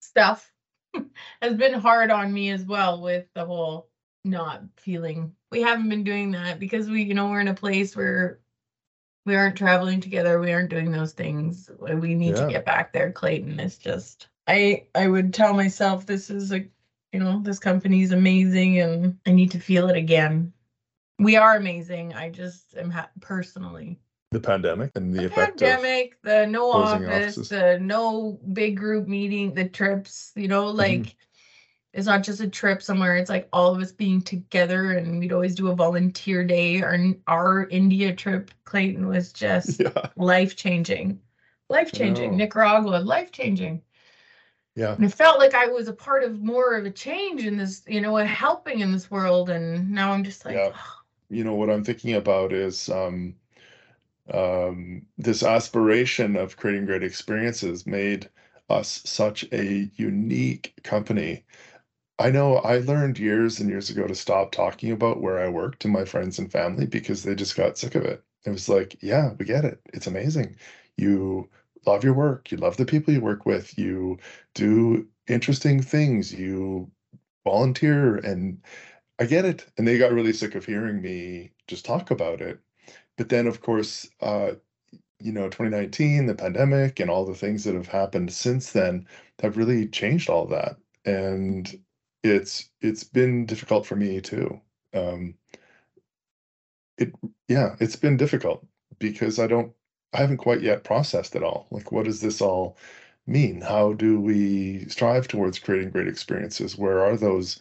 [0.00, 0.50] stuff
[1.42, 3.88] has been hard on me as well with the whole
[4.24, 5.34] not feeling.
[5.50, 8.40] We haven't been doing that because we, you know, we're in a place where
[9.26, 10.40] we aren't traveling together.
[10.40, 11.70] We aren't doing those things.
[11.78, 12.46] We need Yeah.
[12.46, 13.60] to get back there, Clayton.
[13.60, 16.64] It's just I I would tell myself this is a
[17.12, 20.52] you know, this company is amazing and I need to feel it again.
[21.20, 22.12] We are amazing.
[22.12, 24.00] I just am ha- personally
[24.32, 27.48] The pandemic and the, the effect of pandemic, the no office, offices.
[27.50, 30.78] the no big group meeting, the trips, you know, Mm-hmm.
[30.78, 31.16] like
[31.92, 35.32] it's not just a trip somewhere, it's like all of us being together and we'd
[35.32, 36.82] always do a volunteer day.
[36.82, 41.20] Our our India trip, Clayton, was just yeah, life changing.
[41.68, 42.36] Life changing.
[42.36, 43.82] Nicaragua, life changing.
[44.76, 44.98] Yeah.
[44.98, 47.82] And it felt like I was a part of more of a change in this,
[47.88, 49.50] you know, a helping in this world.
[49.50, 50.72] And now I'm just like, Yeah.
[51.28, 53.36] you know what I'm thinking about is um,
[54.32, 58.30] um, this aspiration of creating great experiences made
[58.70, 61.44] us such a unique company.
[62.18, 65.80] I know I learned years and years ago to stop talking about where I worked
[65.82, 68.24] to my friends and family because they just got sick of it.
[68.46, 69.80] It was like, yeah, we get it.
[69.94, 70.56] It's amazing.
[70.96, 71.50] You
[71.86, 72.50] love your work.
[72.50, 73.78] You love the people you work with.
[73.78, 74.18] You
[74.54, 76.32] do interesting things.
[76.32, 76.90] You
[77.44, 78.62] volunteer and
[79.18, 79.66] I get it.
[79.78, 82.60] And they got really sick of hearing me just talk about it.
[83.16, 84.52] But then, of course, uh,
[85.20, 89.06] you know, 2019, the pandemic, and all the things that have happened since then
[89.42, 90.76] have really changed all that.
[91.04, 91.80] And
[92.22, 94.60] it's it's been difficult for me too.
[94.94, 95.34] Um,
[96.98, 97.12] it
[97.48, 98.66] yeah, it's been difficult
[98.98, 99.72] because I don't
[100.14, 101.66] I haven't quite yet processed it all.
[101.70, 102.76] Like, what does this all
[103.26, 103.60] mean?
[103.60, 106.78] How do we strive towards creating great experiences?
[106.78, 107.60] Where are those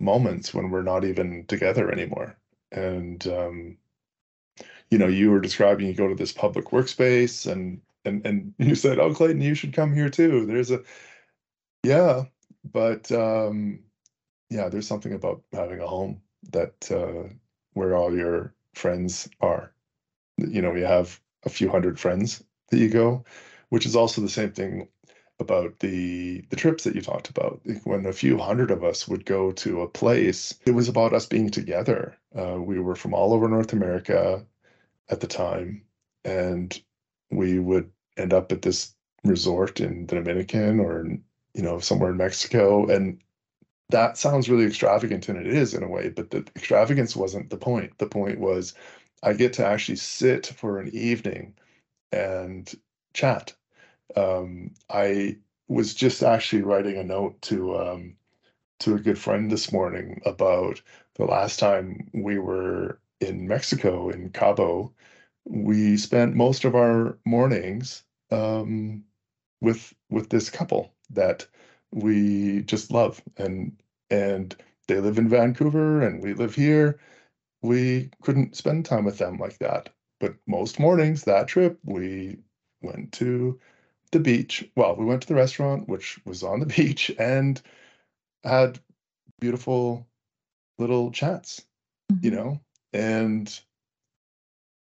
[0.00, 2.36] moments when we're not even together anymore?
[2.72, 3.78] And um,
[4.90, 8.74] you know, you were describing you go to this public workspace and and and you
[8.74, 10.82] said, "Oh, Clayton, you should come here too." There's a
[11.84, 12.24] yeah,
[12.72, 13.80] but um,
[14.50, 16.22] yeah, there's something about having a home
[16.52, 17.32] that uh,
[17.74, 19.72] where all your friends are.
[20.38, 23.24] You know, you have a few hundred friends that you go,
[23.68, 24.88] which is also the same thing
[25.40, 27.60] about the the trips that you talked about.
[27.84, 31.26] When a few hundred of us would go to a place, it was about us
[31.26, 32.16] being together.
[32.34, 34.44] Uh, we were from all over North America
[35.10, 35.82] at the time,
[36.24, 36.80] and
[37.30, 41.06] we would end up at this resort in the Dominican or
[41.54, 43.20] you know somewhere in Mexico, and
[43.90, 46.08] that sounds really extravagant, and it is in a way.
[46.08, 47.98] But the extravagance wasn't the point.
[47.98, 48.74] The point was
[49.22, 51.54] I get to actually sit for an evening
[52.12, 52.72] and
[53.14, 53.54] chat.
[54.16, 58.16] Um, I was just actually writing a note to um,
[58.80, 60.82] to a good friend this morning about
[61.16, 64.92] the last time we were in Mexico in Cabo.
[65.44, 69.04] We spent most of our mornings um,
[69.60, 71.46] with with this couple that
[71.92, 73.72] we just love, and
[74.10, 74.56] and
[74.88, 77.00] they live in Vancouver, and we live here.
[77.62, 79.88] We couldn't spend time with them like that,
[80.20, 82.38] but most mornings that trip we
[82.82, 83.58] went to
[84.10, 84.68] the beach.
[84.76, 87.60] Well, we went to the restaurant, which was on the beach, and
[88.44, 88.80] had
[89.40, 90.06] beautiful
[90.78, 91.64] little chats,
[92.22, 92.34] you Mhm.
[92.34, 92.60] know,
[92.92, 93.60] and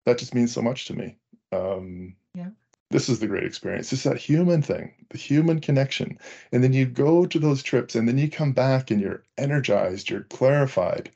[0.05, 1.17] that just means so much to me.
[1.51, 2.49] Um, Yeah.
[2.89, 3.91] This is the great experience.
[3.93, 6.17] It's that human thing, the human connection.
[6.51, 10.09] And then you go to those trips and then you come back and you're energized,
[10.09, 11.11] you're clarified.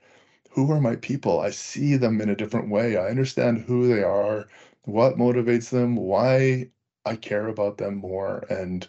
[0.57, 1.39] Who are my people?
[1.39, 2.97] I see them in a different way.
[2.97, 4.49] I understand who they are,
[4.83, 6.71] what motivates them, why
[7.05, 8.87] I care about them more, and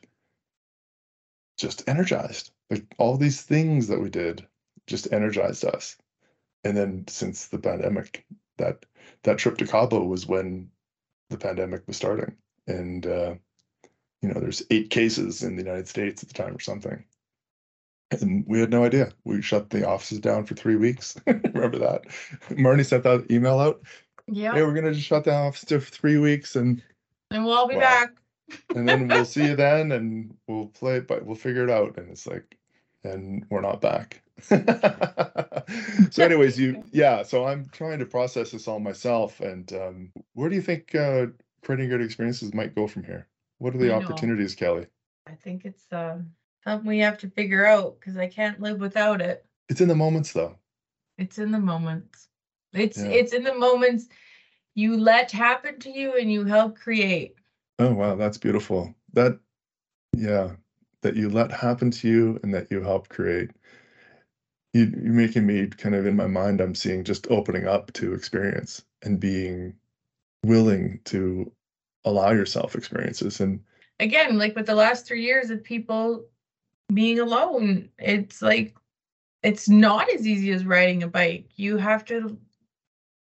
[1.59, 2.53] just energized.
[2.71, 4.47] Like all these things that we did
[4.87, 5.97] just energized us.
[6.65, 8.25] And then since the pandemic,
[8.57, 8.87] that
[9.25, 10.71] that trip to Cabo was when
[11.31, 12.37] the pandemic was starting.
[12.67, 13.35] and uh,
[14.23, 17.05] you know there's eight cases in the United States at the time or something.
[18.11, 19.11] And we had no idea.
[19.25, 21.17] We shut the offices down for three weeks.
[21.27, 22.07] Remember that?
[22.51, 23.83] Marnie sent that email out.
[24.27, 24.55] Yeah.
[24.55, 26.83] Hey, we're gonna just shut the office for three weeks and
[27.31, 27.81] And we'll all be Wow.
[27.81, 28.11] back.
[28.75, 32.11] and then we'll see you then and we'll play but we'll figure it out and
[32.11, 32.57] it's like
[33.05, 34.23] and we're not back
[36.11, 40.49] so anyways you yeah so i'm trying to process this all myself and um, where
[40.49, 41.27] do you think uh,
[41.63, 43.27] creating good experiences might go from here
[43.59, 44.05] what are the I know.
[44.05, 44.87] opportunities kelly
[45.27, 46.19] I think it's uh,
[46.69, 49.45] something we have to figure out because I can't live without it.
[49.69, 50.57] it's in the moments though
[51.17, 52.29] It's in the moments.
[52.73, 53.07] It's Yeah.
[53.07, 54.09] it's in the moments
[54.75, 57.37] you let happen to you and you help create.
[57.79, 59.39] oh wow that's beautiful that
[60.17, 60.57] yeah
[61.03, 63.51] that you let happen to you and that you help create
[64.75, 68.13] you, you're making me kind of in my mind i'm seeing just opening up to
[68.13, 69.75] experience and being
[70.45, 71.51] willing to
[72.05, 73.61] allow yourself experiences and
[74.01, 76.25] Again, like with the last three years of people
[76.93, 78.77] being alone, it's like
[79.43, 81.51] it's not as easy as riding a bike.
[81.57, 82.39] You have to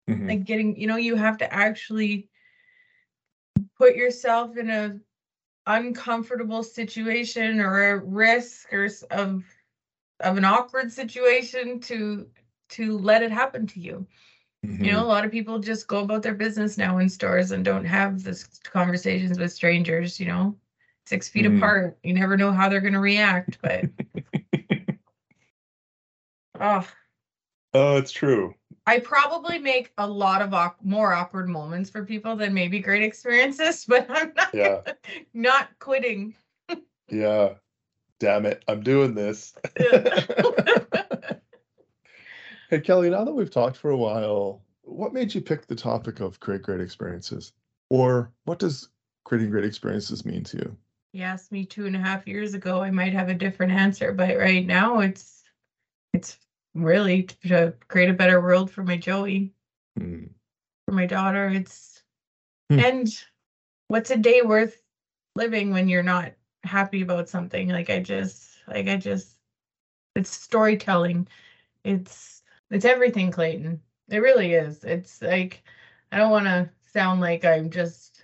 [0.07, 0.27] Mhm.
[0.29, 2.29] like getting you know you have to actually
[3.77, 4.99] put yourself in a
[5.67, 9.43] uncomfortable situation or a risk or of
[10.21, 12.27] of an awkward situation to
[12.69, 14.05] to let it happen to you
[14.81, 17.65] you know a lot of people just go about their business now in stores and
[17.65, 20.55] don't have this conversations with strangers you know
[21.09, 21.57] six feet Mhm.
[21.57, 21.97] apart.
[22.03, 23.85] You never know how they're going to react but
[26.59, 26.87] oh
[27.73, 28.53] oh it's true.
[28.85, 33.03] I probably make a lot of awk- more awkward moments for people than maybe great
[33.03, 34.81] experiences, but I'm not Yeah.
[35.33, 36.35] not quitting.
[37.09, 37.53] yeah.
[38.19, 38.63] Damn it.
[38.67, 39.53] I'm doing this.
[42.69, 46.19] Hey kelly now that we've talked for a while what made you pick the topic
[46.19, 47.51] of create great experiences?
[47.89, 48.89] Or what does
[49.23, 50.77] creating great experiences mean to you
[51.13, 54.11] You asked me two and a half years ago, I might have a different answer,
[54.11, 55.43] but right now it's
[56.13, 56.37] it's
[56.75, 59.53] really to create a better world for my Joey,
[59.99, 60.25] Hmm.
[60.85, 61.49] for my daughter.
[61.49, 62.03] It's
[62.71, 62.79] Hmm.
[62.79, 63.25] and
[63.89, 64.81] what's a day worth
[65.35, 66.33] living when you're not
[66.63, 67.69] happy about something?
[67.69, 69.37] Like I just like I just
[70.15, 71.27] it's storytelling.
[71.85, 73.81] It's it's everything, Clayton.
[74.09, 74.83] It really is.
[74.83, 75.63] It's like
[76.11, 78.18] I don't want to sound like I'm just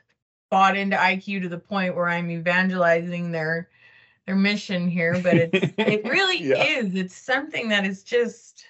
[0.56, 3.70] bought into IQ to the point where I'm evangelizing their
[4.26, 6.64] their mission here, but it's it really Yeah.
[6.64, 6.96] is.
[6.96, 8.66] It's something that is just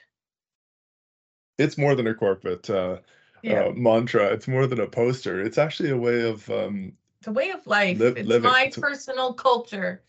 [1.57, 2.99] it's more than a corporate uh,
[3.43, 4.27] yeah, uh, mantra.
[4.33, 5.39] It's more than a poster.
[5.41, 7.97] It's actually a way of um, it's a way of life.
[7.99, 8.51] live- it's living.
[8.51, 10.01] my It's personal culture.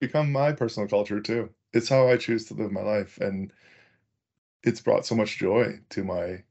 [0.00, 1.50] become my personal culture too.
[1.72, 3.52] It's how I choose to live my life, and
[4.62, 6.42] it's brought so much joy to my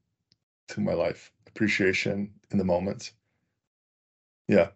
[0.69, 1.33] to my life.
[1.47, 3.13] Appreciation in the moments.
[4.51, 4.67] Yeah,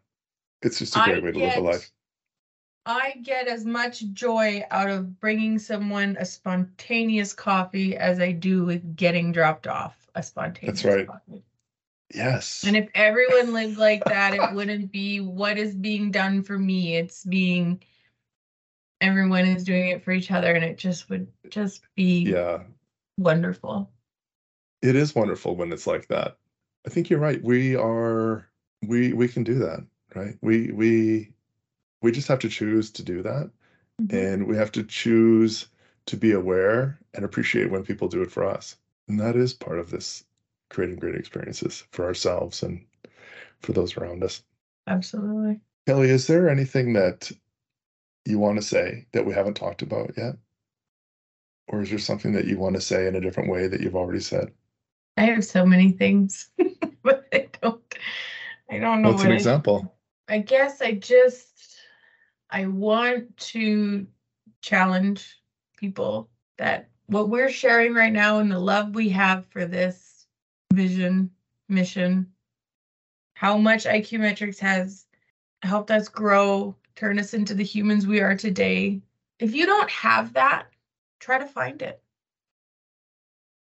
[0.62, 1.92] it's just a great way to live a life.
[2.86, 8.64] I get as much joy out of bringing someone a spontaneous coffee as I do
[8.64, 11.08] with getting dropped off a spontaneous That's right.
[11.08, 11.44] coffee.
[12.14, 12.64] Yes.
[12.66, 16.96] And if everyone lived like that, it wouldn't be what is being done for me.
[16.96, 17.84] It's being
[19.02, 22.64] everyone is doing it for each other, and it just would just be yeah,
[23.18, 23.92] wonderful.
[24.82, 26.38] it is wonderful when it's like that.
[26.88, 27.44] I think you're right.
[27.44, 28.48] We are
[28.88, 30.38] we we can do that, right?
[30.42, 31.32] We we
[32.02, 33.50] we just have to choose to do that.
[34.02, 34.18] Mm-hmm.
[34.18, 35.70] and we have to choose
[36.08, 38.76] to be aware and appreciate when people do it for us
[39.08, 40.26] and that is part of this
[40.70, 42.84] creating great experiences for ourselves and
[43.62, 44.44] for those around us
[44.88, 45.62] Absolutely.
[45.88, 47.32] kelly is there anything that
[48.26, 50.36] you want to say that we haven't talked about yet
[51.70, 53.96] or is there something that you want to say in a different way that you've
[53.96, 54.52] already said
[55.18, 56.50] I have so many things,
[57.02, 57.15] but I don't.
[58.76, 59.10] I don't know.
[59.10, 59.92] what's what an I- example
[60.28, 61.78] I guess I just
[62.50, 64.08] I want to
[64.62, 65.42] challenge
[65.78, 70.26] people that what we're sharing right now and the love we have for this
[70.74, 71.30] vision,
[71.70, 72.28] mission,
[73.36, 75.06] how much iQmetrix has
[75.62, 79.02] helped us grow, turn us into the humans we are today.
[79.40, 80.68] If you don't have that,
[81.20, 82.02] try to find it.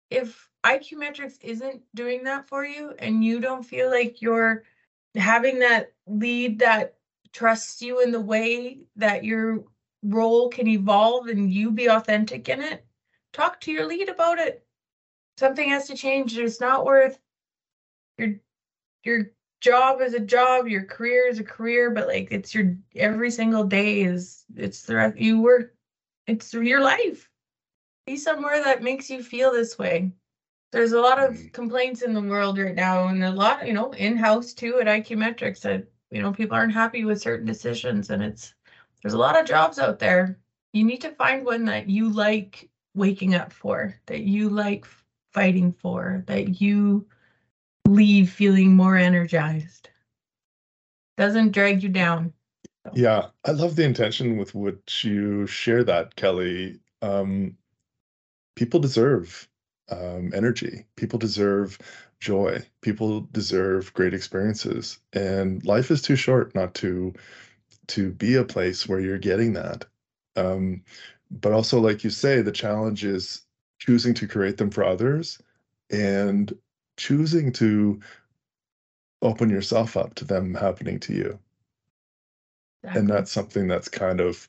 [0.10, 4.64] If iQmetrix isn't doing that for you and you don't feel like you're
[5.18, 6.95] having that lead that
[7.34, 9.63] trusts you in the way that your
[10.03, 12.86] role can evolve and you be authentic in it,
[13.34, 14.65] talk to your lead about it.
[15.38, 16.38] Something has to change.
[16.38, 17.20] It's not worth
[18.18, 18.36] your
[19.03, 23.32] your job is a job, your career is a career, but like it's your every
[23.32, 25.74] single day is it's the you work
[26.28, 27.30] it's your life.
[28.05, 30.11] Be somewhere that makes you feel this way.
[30.72, 31.53] There's a lot of Mm.
[31.53, 34.88] complaints in the world right now, and a lot, you know, in house too at
[34.88, 35.61] iQmetrix.
[35.61, 38.53] That you know, people aren't happy with certain decisions and it's
[39.01, 40.39] there's a lot of jobs out there.
[40.74, 44.86] You need to find one that you like waking up for, that you like
[45.34, 47.07] fighting for, that you
[47.86, 49.89] leave feeling more energized.
[51.18, 52.34] Doesn't drag you down.
[52.93, 56.80] Yeah, I love the intention with which you share that, Kelly.
[57.01, 57.57] Um,
[58.55, 59.47] people deserve
[59.90, 60.86] um, energy.
[60.96, 61.78] People deserve
[62.20, 62.62] joy.
[62.82, 67.14] People deserve great experiences, and life is too short not to
[67.88, 69.86] to be a place where you're getting that.
[70.36, 70.84] Um,
[71.32, 73.46] but also, like you say, the challenge is
[73.80, 75.42] choosing to create them for others
[75.90, 76.54] and
[76.98, 78.00] choosing to
[79.22, 81.40] open yourself up to them happening to you.
[82.84, 84.48] And that's something that's kind of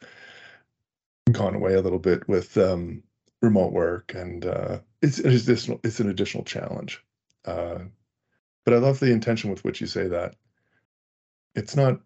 [1.32, 3.02] gone away a little bit with um,
[3.42, 7.02] remote work, and uh, it's an additional it's an additional challenge.
[7.44, 7.80] Uh,
[8.64, 10.36] but I love the intention with which you say that.
[11.54, 12.00] It's not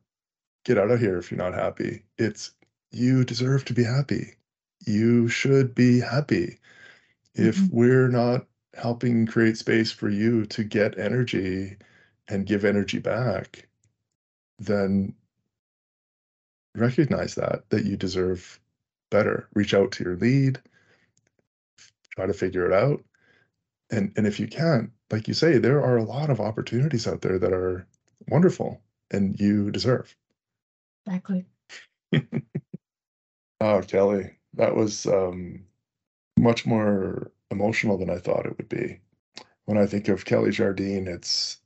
[0.64, 2.04] get out of here if you're not happy.
[2.18, 2.52] It's
[2.90, 4.34] you deserve to be happy.
[4.86, 6.58] You should be happy.
[7.34, 7.70] If Mhm.
[7.72, 11.78] we're not helping create space for you to get energy
[12.28, 13.68] and give energy back,
[14.58, 15.14] then
[16.74, 18.60] recognize that that you deserve
[19.10, 19.48] better.
[19.54, 20.60] Reach out to your lead,
[22.14, 23.02] try to figure it out.
[23.90, 27.20] And and if you can't, like you say, there are a lot of opportunities out
[27.22, 27.86] there that are
[28.28, 30.16] wonderful and you deserve.
[31.06, 31.46] Exactly.
[33.64, 35.64] Oh, Kelly, that was um,
[36.36, 38.98] much more emotional than I thought it would be.
[39.66, 41.58] When I think of Kelly Jardine, it's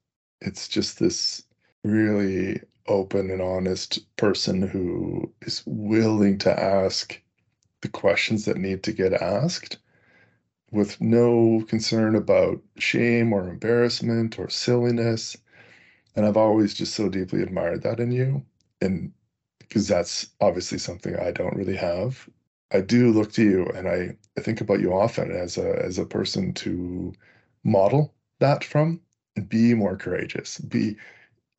[0.42, 1.42] it's just this
[1.84, 7.18] really open and honest person who is willing to ask
[7.80, 9.78] the questions that need to get asked
[10.72, 15.36] with no concern about shame or embarrassment or silliness.
[16.16, 18.44] And I've always just so deeply admired that in you.
[18.80, 19.12] And
[19.60, 22.28] because that's obviously something I don't really have.
[22.72, 25.98] I do look to you and I, I think about you often as a as
[25.98, 27.12] a person to
[27.64, 29.00] model that from
[29.36, 30.58] and be more courageous.
[30.60, 30.96] Be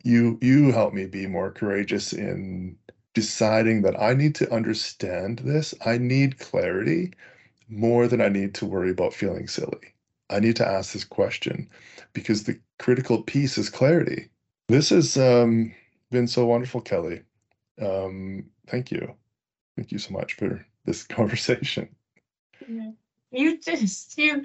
[0.03, 2.77] you you help me be more courageous in
[3.13, 5.73] deciding that I need to understand this.
[5.85, 7.13] I need clarity
[7.69, 9.93] more than I need to worry about feeling silly.
[10.29, 11.69] I need to ask this question
[12.13, 14.29] because the critical piece is clarity.
[14.67, 15.73] This has um,
[16.11, 17.21] been so wonderful, Kelly.
[17.81, 19.15] Um, thank you.
[19.75, 21.89] Thank you so much for this conversation.
[23.31, 24.43] You just you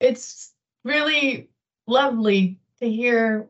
[0.00, 0.52] it's
[0.84, 1.48] really
[1.86, 3.48] lovely to hear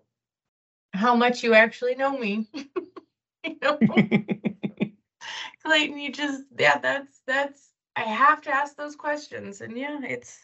[0.92, 2.48] how much you actually know me.
[3.44, 3.78] you know,
[5.64, 9.60] Clayton, you just yeah, that's that's I have to ask those questions.
[9.62, 10.40] And yeah, it's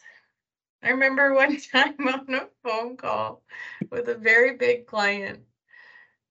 [0.83, 3.43] I remember one time on a phone call
[3.91, 5.41] with a very big client.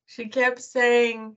[0.06, 1.36] She kept saying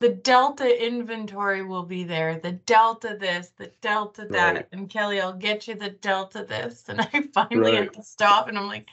[0.00, 4.54] the Delta inventory will be there, the Delta this, the Delta that.
[4.54, 4.66] Right.
[4.72, 6.84] And Kelly, I'll get you the Delta this.
[6.88, 7.84] And I finally Right.
[7.84, 8.88] had to stop and I'm like,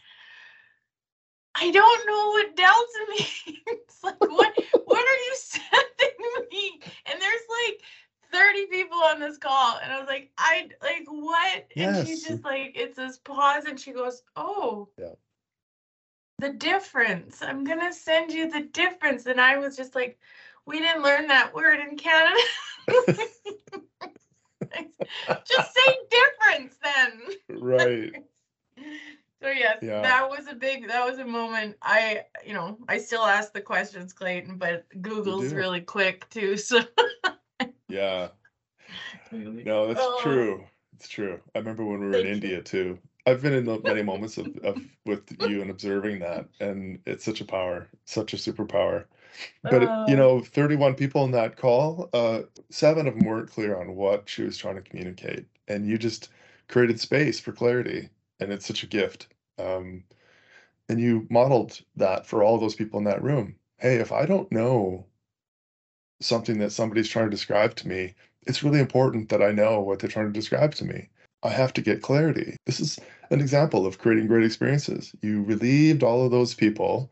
[1.56, 4.00] I don't know what Delta means.
[4.04, 4.54] like what
[4.86, 6.82] what are you sending me?
[7.06, 7.82] And there's like
[8.34, 9.78] 30 people on this call.
[9.84, 11.66] And I was like, I like what?
[11.78, 15.14] And she's just like, it's this pause and she goes, Oh, Yeah.
[16.40, 17.42] the difference.
[17.42, 19.26] I'm gonna send you the difference.
[19.28, 20.20] And I was just like,
[20.66, 22.36] we didn't learn that word in Canada.
[25.46, 27.22] just say difference then.
[27.62, 28.14] right.
[29.42, 30.02] So yes, Yeah.
[30.04, 31.76] that was a big that was a moment.
[31.82, 36.56] I you know, I still ask the questions, Clayton, but Google's really quick too.
[36.56, 36.80] So
[37.94, 38.30] Yeah.
[39.32, 40.20] No, that's Oh.
[40.24, 40.66] true.
[40.96, 41.40] It's true.
[41.56, 42.32] I remember when we were in you.
[42.34, 43.00] India too.
[43.26, 47.24] I've been in the many moments of, of with you and observing that, and it's
[47.24, 49.06] such a power, such a superpower.
[49.64, 50.40] But it- you Oh.
[50.40, 54.44] know, 31 people in that call, uh, seven of them weren't clear on what she
[54.44, 56.30] was trying to communicate, and you just
[56.68, 59.28] created space for clarity, and it's such a gift.
[59.58, 60.04] Um,
[60.90, 63.56] and you modeled that for all those people in that room.
[63.78, 65.06] Hey, if I don't know
[66.24, 68.14] something that somebody's trying to describe to me,
[68.48, 71.10] it's really important that I know what they're trying to describe to me.
[71.44, 72.56] I have to get clarity.
[72.66, 73.00] This is
[73.30, 75.14] an example of creating great experiences.
[75.22, 77.12] You relieved all of those people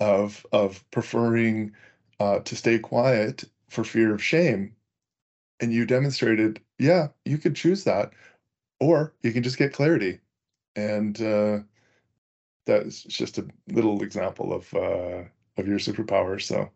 [0.00, 1.72] of of preferring
[2.18, 4.74] uh, to stay quiet for fear of shame,
[5.60, 8.12] and you demonstrated, yeah, you could choose that,
[8.80, 10.18] or you can just get clarity,
[10.74, 11.58] and uh,
[12.66, 15.22] that's just a little example of uh,
[15.56, 16.40] of your superpower.
[16.40, 16.70] So.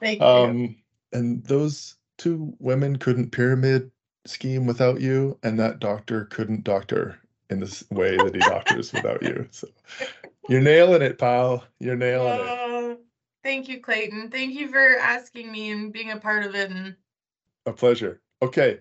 [0.00, 0.26] Thank you.
[0.26, 0.76] Um,
[1.12, 3.90] and those two women couldn't pyramid
[4.26, 7.18] scheme without you, and that doctor couldn't doctor
[7.50, 9.48] in this way that he doctors without you.
[9.50, 9.68] So
[10.48, 11.64] you're nailing it, pal.
[11.78, 12.46] You're nailing it.
[12.46, 12.68] Uh,
[13.42, 14.30] Thank you, Clayton.
[14.30, 16.70] Thank you for asking me and being a part of it.
[16.70, 16.96] And
[17.66, 18.20] A pleasure.
[18.42, 18.80] Okay.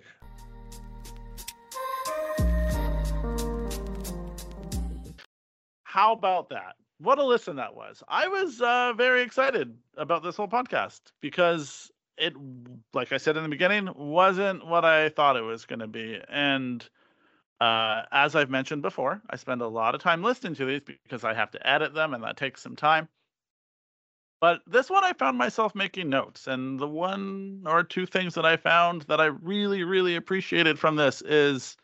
[5.84, 6.76] How about that?
[7.00, 8.04] What a listen that was.
[8.08, 12.34] I was uh, very excited about this whole podcast because it,
[12.93, 16.20] like I said in the beginning, wasn't what I thought it was going to be.
[16.28, 16.88] And
[17.62, 21.24] uh, as I've mentioned before, I spend a lot of time listening to these because
[21.24, 23.08] I have to edit them and that takes some time.
[24.39, 26.48] But this one, I found myself making notes.
[26.48, 30.95] And the one or two things that I found that I really, really appreciated from
[30.95, 31.76] this is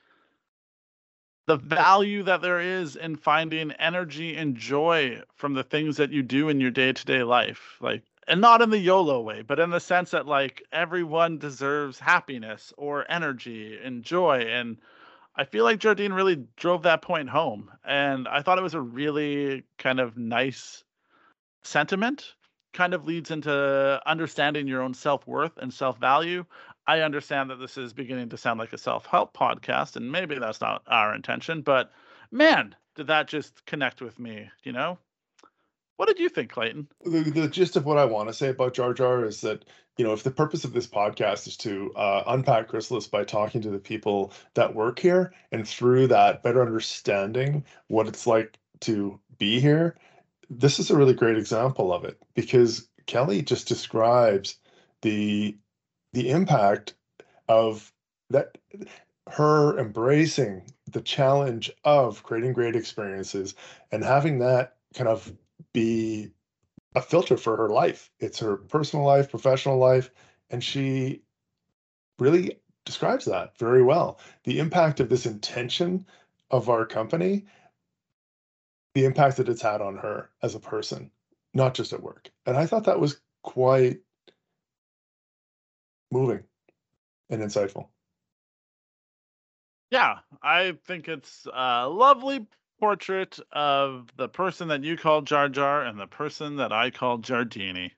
[1.46, 6.24] the value that there is in finding energy and joy from the things that you
[6.24, 9.80] do in your day-to-day life like and not in the yolo way but in the
[9.80, 14.78] sense that like everyone deserves happiness or energy and joy and
[15.36, 18.82] i feel like jardine really drove that point home and i thought it was a
[18.82, 20.84] really kind of nice
[21.64, 22.34] sentiment
[22.74, 26.46] kind of leads into understanding your own self-worth and self-value
[26.86, 30.38] I understand that this is beginning to sound like a self help podcast, and maybe
[30.38, 31.92] that's not our intention, but
[32.32, 34.98] man, did that just connect with me, you know?
[35.98, 36.88] What did you think, Clayton?
[37.06, 39.66] The, the gist of what I want to say about Jar Jar is that,
[39.98, 43.62] you know, if the purpose of this podcast is to uh, unpack Chrysalis by talking
[43.62, 49.20] to the people that work here and through that better understanding what it's like to
[49.38, 49.96] be here,
[50.50, 54.58] this is a really great example of it because Kelly just describes
[55.04, 55.56] the
[56.14, 56.94] the impact
[57.50, 57.92] of
[58.30, 58.58] that
[59.30, 63.56] her embracing the challenge of creating great experiences
[63.92, 65.34] and having that kind of
[65.74, 66.30] be
[66.96, 68.12] a filter for her life.
[68.20, 70.12] It's her personal life, professional life,
[70.50, 71.22] and she
[72.20, 74.20] really describes that very well.
[74.44, 76.06] The impact of this intention
[76.52, 77.46] of our company,
[78.94, 81.10] the impact that it's had on her as a person,
[81.54, 82.30] not just at work.
[82.46, 84.02] And I thought that was quite
[86.14, 86.44] moving
[87.30, 87.88] and insightful.
[89.92, 92.48] Yeah, I think it's a lovely
[92.80, 97.20] portrait of the person that you call Jar Jar and the person that I call
[97.20, 97.92] Jardini.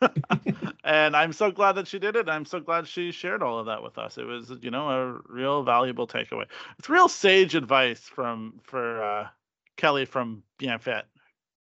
[0.84, 2.28] and I'm so glad that she did it.
[2.28, 4.18] I'm so glad she shared all of that with us.
[4.18, 6.44] It was, you know, a real valuable takeaway.
[6.78, 9.28] It's real sage advice from for uh,
[9.76, 11.02] Kelly from Bienfait,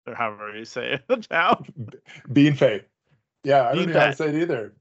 [0.07, 1.63] or however you say it now.
[2.33, 2.85] Bean Fay.
[3.45, 4.75] Yeah, I don't know how to say it either.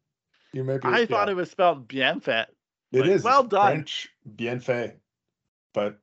[0.55, 0.87] You may be.
[0.87, 2.45] I thought it was spelled Bienfait.
[2.93, 3.23] It like, is.
[3.23, 3.73] well done.
[3.73, 4.97] French bien fait.
[5.73, 5.99] But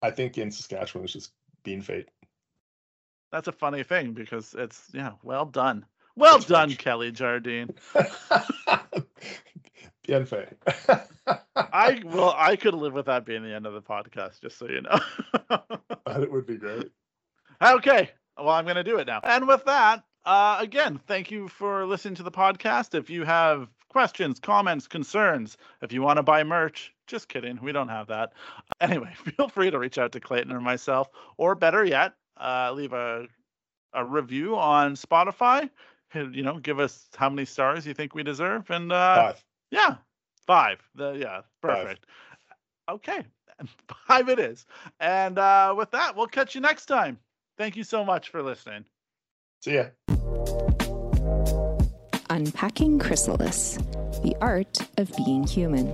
[0.00, 1.32] I think in Saskatchewan it's just
[1.64, 2.08] bean fate.
[3.32, 5.84] That's a funny thing because it's yeah, well done.
[6.14, 6.78] Well It's done, French.
[6.78, 7.74] Kelly Jardine.
[10.06, 10.52] bienfait.
[11.56, 14.68] I well, I could live with that being the end of the podcast, just so
[14.68, 15.00] you know.
[16.04, 16.92] But it would be great.
[17.60, 19.20] okay, well, I'm going to do it now.
[19.24, 22.94] And with that, uh, again, thank you for listening to the podcast.
[22.94, 23.68] If you have
[23.98, 28.32] questions, comments, concerns, if you want to buy merch, just kidding, we don't have that.
[28.80, 32.92] Anyway, feel free to reach out to Clayton or myself, or better yet, uh, leave
[32.92, 33.26] a
[33.92, 35.68] a review on Spotify.
[36.14, 39.44] You know, give us how many stars you think we deserve, and uh, Five.
[39.72, 39.96] yeah,
[40.46, 40.78] five.
[40.94, 41.82] The yeah, Five.
[41.82, 42.06] perfect.
[42.88, 43.24] Okay,
[44.06, 44.64] five it is.
[45.00, 47.18] And uh, with that, we'll catch you next time.
[47.56, 48.84] Thank you so much for listening.
[49.60, 49.86] See ya.
[52.30, 53.78] Unpacking Chrysalis,
[54.22, 55.86] the art of being human.